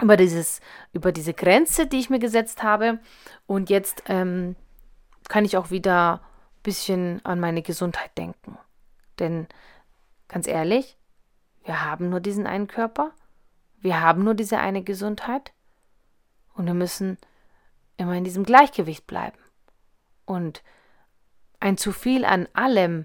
über 0.01 0.17
dieses, 0.17 0.61
über 0.93 1.13
diese 1.13 1.35
Grenze, 1.35 1.87
die 1.87 1.99
ich 1.99 2.11
mir 2.11 2.21
gesetzt 2.21 2.63
habe. 2.63 3.01
Und 3.47 3.71
jetzt 3.71 4.05
ähm, 4.07 4.57
kann 5.29 5.45
ich 5.45 5.57
auch 5.57 5.71
wieder 5.71 6.21
ein 6.23 6.63
bisschen 6.63 7.21
an 7.25 7.41
meine 7.41 7.63
Gesundheit 7.63 8.17
denken. 8.17 8.57
Denn 9.19 9.49
ganz 10.29 10.47
ehrlich, 10.47 10.97
wir 11.65 11.85
haben 11.85 12.11
nur 12.11 12.21
diesen 12.21 12.47
einen 12.47 12.69
Körper 12.69 13.13
wir 13.85 14.01
haben 14.01 14.25
nur 14.25 14.33
diese 14.33 14.57
eine 14.57 14.83
Gesundheit 14.83 15.53
und 16.55 16.65
wir 16.65 16.73
müssen 16.73 17.19
immer 17.99 18.15
in 18.15 18.25
diesem 18.25 18.43
Gleichgewicht 18.43 19.07
bleiben. 19.07 19.37
Und 20.25 20.63
ein 21.61 21.77
zu 21.77 21.93
viel 21.93 22.25
an 22.25 22.49
allem 22.55 23.05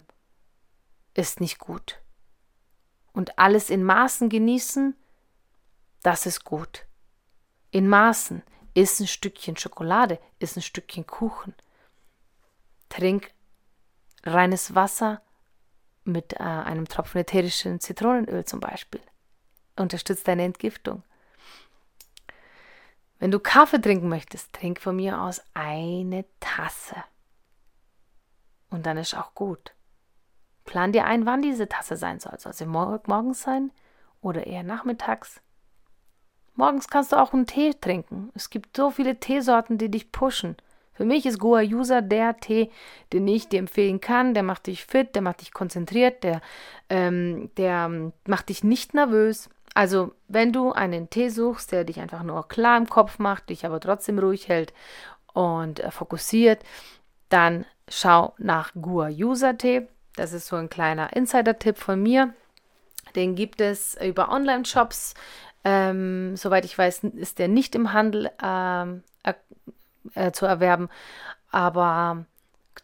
ist 1.15 1.42
nicht 1.42 1.60
gut. 1.60 2.00
Und 3.12 3.38
alles 3.38 3.70
in 3.70 3.84
Maßen 3.84 4.30
genießen, 4.30 4.96
das 6.02 6.26
ist 6.26 6.46
gut. 6.46 6.86
In 7.72 7.89
Maßen 7.89 8.42
isst 8.74 9.02
ein 9.02 9.08
Stückchen 9.08 9.58
Schokolade, 9.58 10.18
isst 10.39 10.56
ein 10.56 10.62
Stückchen 10.62 11.06
Kuchen. 11.06 11.54
Trink 12.88 13.32
reines 14.24 14.76
Wasser 14.76 15.22
mit 16.06 16.36
äh, 16.36 16.38
einem 16.38 16.88
Tropfen 16.88 17.20
ätherischen 17.20 17.82
Zitronenöl 17.82 18.46
zum 18.46 18.62
Beispiel 18.62 19.02
unterstützt 19.80 20.28
deine 20.28 20.44
Entgiftung. 20.44 21.04
Wenn 23.20 23.32
du 23.32 23.39
Kaffee 23.39 23.82
trinken 23.82 24.08
möchtest, 24.08 24.54
trink 24.54 24.80
von 24.80 24.96
mir 24.96 25.22
aus 25.22 25.42
eine 25.54 26.26
Tasse. 26.39 26.96
Und 28.70 28.86
dann 28.86 28.98
ist 28.98 29.15
auch 29.15 29.34
gut. 29.36 29.74
Plan 30.65 30.92
dir 30.92 31.06
ein, 31.06 31.26
wann 31.26 31.42
diese 31.42 31.68
Tasse 31.68 31.98
sein 31.98 32.20
soll. 32.20 32.39
Soll 32.39 32.54
sie 32.54 32.65
morgens 32.65 33.42
sein 33.42 33.72
oder 34.22 34.48
eher 34.48 34.63
nachmittags? 34.63 35.42
Morgens 36.56 36.88
kannst 36.88 37.12
du 37.12 37.15
auch 37.15 37.34
einen 37.34 37.48
Tee 37.48 37.74
trinken. 37.74 38.32
Es 38.36 38.50
gibt 38.50 38.76
so 38.78 38.92
viele 38.92 39.20
Teesorten, 39.20 39.78
die 39.78 39.89
dich 39.89 40.12
pushen. 40.12 40.58
Für 40.94 41.06
mich 41.06 41.26
ist 41.26 41.39
Goa 41.39 41.62
User 41.62 42.02
der 42.02 42.36
Tee, 42.38 42.70
den 43.13 43.26
ich 43.28 43.48
dir 43.48 43.60
empfehlen 43.60 44.02
kann. 44.02 44.34
Der 44.34 44.44
macht 44.44 44.68
dich 44.68 44.86
fit, 44.86 45.15
der 45.15 45.22
macht 45.22 45.39
dich 45.39 45.54
konzentriert, 45.54 46.24
der, 46.24 46.42
ähm, 46.89 47.50
der 47.56 48.12
macht 48.28 48.50
dich 48.50 48.65
nicht 48.65 48.94
nervös. 48.94 49.50
Also, 49.73 50.13
wenn 50.27 50.51
du 50.51 50.71
einen 50.71 51.10
Tee 51.10 51.29
suchst, 51.29 51.71
der 51.71 51.84
dich 51.84 51.99
einfach 51.99 52.23
nur 52.23 52.47
klar 52.47 52.77
im 52.77 52.89
Kopf 52.89 53.19
macht, 53.19 53.49
dich 53.49 53.65
aber 53.65 53.79
trotzdem 53.79 54.19
ruhig 54.19 54.47
hält 54.47 54.73
und 55.34 55.79
äh, 55.79 55.91
fokussiert, 55.91 56.63
dann 57.29 57.65
schau 57.88 58.34
nach 58.38 58.71
Gua 58.73 59.10
User 59.10 59.58
Tee. 59.58 59.88
Das 60.15 60.34
ist 60.34 60.47
so 60.47 60.55
ein 60.55 60.69
kleiner 60.69 61.15
Insider-Tipp 61.15 61.77
von 61.77 62.01
mir. 62.01 62.34
Den 63.15 63.36
gibt 63.36 63.62
es 63.62 63.97
über 64.01 64.29
Online-Shops. 64.29 65.13
Ähm, 65.63 66.36
soweit 66.36 66.65
ich 66.65 66.77
weiß, 66.77 67.03
ist 67.03 67.39
der 67.39 67.47
nicht 67.47 67.75
im 67.75 67.93
Handel 67.93 68.32
ähm, 68.43 69.03
äh, 70.15 70.32
zu 70.32 70.45
erwerben. 70.45 70.89
Aber 71.51 72.25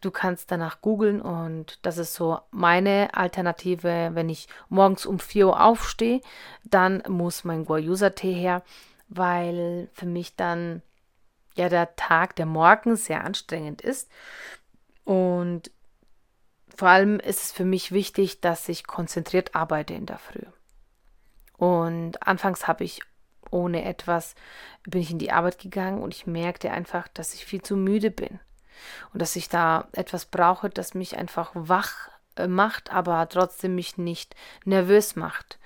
Du 0.02 0.12
kannst 0.12 0.52
danach 0.52 0.82
googeln 0.82 1.21
und 1.21 1.80
das 1.84 1.98
ist 1.98 2.13
so 2.13 2.39
meine 2.52 3.13
Alternative. 3.13 4.12
Wenn 4.13 4.30
ich 4.30 4.48
morgens 4.69 5.06
um 5.06 5.19
4 5.19 5.48
Uhr 5.48 5.63
aufstehe, 5.63 6.21
dann 6.63 7.02
muss 7.08 7.43
mein 7.43 7.65
Guayusa-Tee 7.65 8.34
her, 8.34 8.63
weil 9.08 9.89
für 9.93 10.06
mich 10.06 10.36
dann 10.36 10.82
ja 11.56 11.69
der 11.69 11.95
Tag, 11.95 12.36
der 12.36 12.45
Morgen 12.45 12.95
sehr 12.95 13.24
anstrengend 13.24 13.82
ist. 13.82 14.10
Und 15.06 15.71
vor 16.76 16.89
allem 16.89 17.19
ist 17.19 17.43
es 17.43 17.52
für 17.52 17.65
mich 17.65 17.91
wichtig, 17.91 18.41
dass 18.41 18.67
ich 18.67 18.86
konzentriert 18.86 19.56
arbeite 19.56 19.93
in 19.93 20.06
der 20.06 20.17
Früh. 20.17 20.45
Und 21.58 22.21
anfangs 22.28 22.67
habe 22.67 22.84
ich 22.84 23.02
ohne 23.50 23.86
etwas, 23.86 24.36
bin 24.84 25.02
ich 25.02 25.12
in 25.12 25.19
die 25.19 25.32
Arbeit 25.32 25.60
gegangen 25.60 26.02
und 26.02 26.13
ich 26.13 26.28
merkte 26.28 26.71
einfach, 26.71 27.08
dass 27.08 27.34
ich 27.34 27.45
viel 27.45 27.62
zu 27.62 27.78
müde 27.78 28.12
bin 28.12 28.39
und 29.14 29.22
dass 29.22 29.36
ich 29.36 29.50
da 29.50 29.88
etwas 29.94 30.26
brauche, 30.26 30.70
das 30.70 30.94
mich 30.94 31.18
einfach 31.18 31.52
wach 31.54 32.10
äh, 32.36 32.48
macht, 32.48 32.92
aber 32.92 33.28
trotzdem 33.30 33.76
mich 33.76 33.98
nicht 33.98 34.36
nervös 34.64 35.16
macht. 35.16 35.60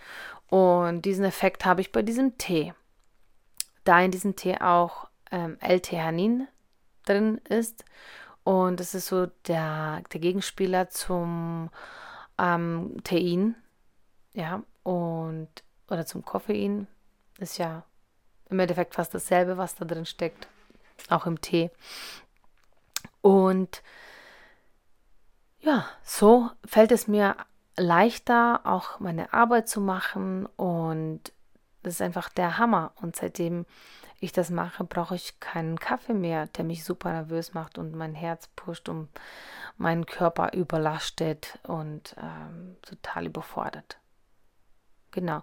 Und 0.48 1.04
diesen 1.04 1.26
Effekt 1.26 1.66
habe 1.66 1.82
ich 1.82 1.92
bei 1.92 2.02
diesem 2.02 2.38
Tee. 2.38 2.74
Da 3.84 4.00
in 4.02 4.12
diesem 4.12 4.36
Tee 4.36 4.60
auch 4.60 5.08
ähm, 5.32 5.58
L-Theanin 5.60 6.48
drin 7.06 7.40
ist 7.50 7.86
und 8.50 8.80
das 8.80 8.96
ist 8.96 9.06
so 9.06 9.28
der, 9.48 10.02
der 10.12 10.20
Gegenspieler 10.20 10.90
zum 10.90 11.70
ähm, 12.40 12.98
Tein, 13.04 13.56
ja, 14.34 14.64
und 14.82 15.50
oder 15.88 16.06
zum 16.06 16.26
Koffein, 16.26 16.88
ist 17.38 17.60
ja 17.60 17.84
im 18.50 18.60
Endeffekt 18.60 18.96
fast 18.96 19.14
dasselbe, 19.14 19.58
was 19.58 19.76
da 19.76 19.86
drin 19.86 20.08
steckt, 20.08 20.48
auch 21.10 21.28
im 21.28 21.40
Tee. 21.42 21.70
Und 23.22 23.84
ja, 25.60 25.86
so 26.04 26.50
fällt 26.66 26.92
es 26.92 27.08
mir 27.08 27.36
leichter, 27.76 28.62
auch 28.66 29.00
meine 29.00 29.34
Arbeit 29.34 29.70
zu 29.70 29.82
machen 29.82 30.46
und 30.58 31.32
das 31.84 31.96
ist 31.96 32.02
einfach 32.02 32.30
der 32.30 32.58
Hammer. 32.58 32.92
Und 33.02 33.16
seitdem 33.16 33.66
ich 34.20 34.32
das 34.32 34.50
mache, 34.50 34.84
brauche 34.84 35.16
ich 35.16 35.40
keinen 35.40 35.80
Kaffee 35.80 36.14
mehr, 36.14 36.48
der 36.48 36.66
mich 36.66 36.84
super 36.84 37.12
nervös 37.12 37.54
macht 37.54 37.78
und 37.78 37.96
mein 37.96 38.16
Herz 38.16 38.48
pusht 38.56 38.90
und 38.90 39.10
meinen 39.78 40.06
Körper 40.06 40.54
überlastet 40.54 41.58
und 41.64 42.16
ähm, 42.22 42.76
total 42.82 43.28
überfordert. 43.28 43.98
Genau. 45.12 45.42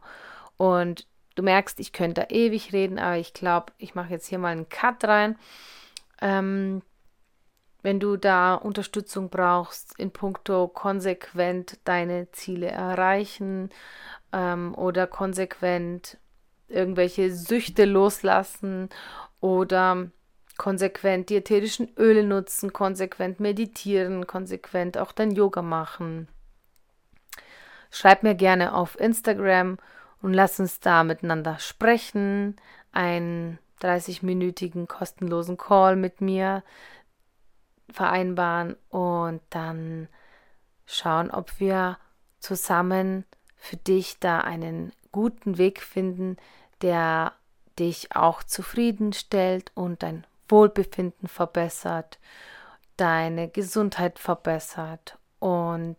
Und 0.58 1.06
du 1.36 1.42
merkst, 1.42 1.80
ich 1.80 1.92
könnte 1.92 2.26
ewig 2.30 2.72
reden, 2.72 2.98
aber 2.98 3.16
ich 3.16 3.32
glaube, 3.32 3.72
ich 3.78 3.94
mache 3.94 4.10
jetzt 4.10 4.26
hier 4.26 4.38
mal 4.38 4.52
einen 4.52 4.68
Cut 4.68 5.04
rein. 5.04 5.38
Ähm, 6.20 6.82
wenn 7.86 8.00
du 8.00 8.16
da 8.16 8.56
Unterstützung 8.56 9.30
brauchst 9.30 9.96
in 9.96 10.10
puncto 10.10 10.66
konsequent 10.66 11.78
deine 11.84 12.28
Ziele 12.32 12.66
erreichen 12.66 13.70
ähm, 14.32 14.74
oder 14.74 15.06
konsequent 15.06 16.18
irgendwelche 16.66 17.32
Süchte 17.32 17.84
loslassen 17.84 18.88
oder 19.38 20.10
konsequent 20.56 21.30
die 21.30 21.36
ätherischen 21.36 21.88
Öle 21.96 22.24
nutzen, 22.24 22.72
konsequent 22.72 23.38
meditieren, 23.38 24.26
konsequent 24.26 24.98
auch 24.98 25.12
dein 25.12 25.30
Yoga 25.30 25.62
machen. 25.62 26.26
Schreib 27.92 28.24
mir 28.24 28.34
gerne 28.34 28.74
auf 28.74 28.98
Instagram 28.98 29.78
und 30.20 30.34
lass 30.34 30.58
uns 30.58 30.80
da 30.80 31.04
miteinander 31.04 31.60
sprechen, 31.60 32.56
einen 32.90 33.60
30-minütigen 33.80 34.88
kostenlosen 34.88 35.56
Call 35.56 35.94
mit 35.94 36.20
mir 36.20 36.64
vereinbaren 37.90 38.76
und 38.88 39.40
dann 39.50 40.08
schauen, 40.86 41.30
ob 41.30 41.60
wir 41.60 41.98
zusammen 42.38 43.24
für 43.56 43.76
dich 43.76 44.18
da 44.20 44.40
einen 44.40 44.92
guten 45.12 45.58
Weg 45.58 45.82
finden, 45.82 46.36
der 46.82 47.32
dich 47.78 48.14
auch 48.14 48.42
zufriedenstellt 48.42 49.72
und 49.74 50.02
dein 50.02 50.26
Wohlbefinden 50.48 51.28
verbessert, 51.28 52.18
deine 52.96 53.48
Gesundheit 53.48 54.18
verbessert. 54.18 55.18
Und 55.38 55.96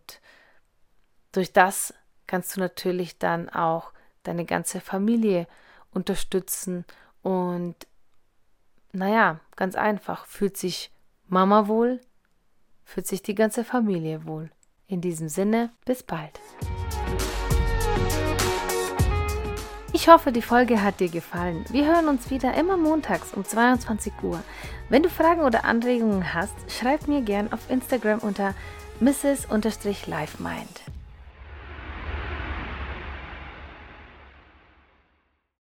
durch 1.32 1.52
das 1.52 1.94
kannst 2.26 2.56
du 2.56 2.60
natürlich 2.60 3.18
dann 3.18 3.48
auch 3.48 3.92
deine 4.22 4.44
ganze 4.44 4.80
Familie 4.80 5.46
unterstützen. 5.90 6.84
Und 7.22 7.76
naja, 8.92 9.40
ganz 9.56 9.74
einfach, 9.74 10.26
fühlt 10.26 10.56
sich 10.56 10.90
Mama 11.28 11.68
wohl, 11.68 12.00
fühlt 12.84 13.06
sich 13.06 13.22
die 13.22 13.34
ganze 13.34 13.62
Familie 13.62 14.26
wohl. 14.26 14.50
In 14.86 15.02
diesem 15.02 15.28
Sinne, 15.28 15.70
bis 15.84 16.02
bald. 16.02 16.40
Ich 19.92 20.08
hoffe, 20.08 20.32
die 20.32 20.42
Folge 20.42 20.82
hat 20.82 21.00
dir 21.00 21.10
gefallen. 21.10 21.64
Wir 21.70 21.86
hören 21.86 22.08
uns 22.08 22.30
wieder 22.30 22.54
immer 22.54 22.78
montags 22.78 23.34
um 23.34 23.44
22 23.44 24.12
Uhr. 24.22 24.42
Wenn 24.88 25.02
du 25.02 25.10
Fragen 25.10 25.42
oder 25.42 25.64
Anregungen 25.64 26.32
hast, 26.32 26.54
schreib 26.68 27.08
mir 27.08 27.20
gern 27.20 27.52
auf 27.52 27.68
Instagram 27.70 28.20
unter 28.20 28.54
mrs-lifemind. 29.00 30.80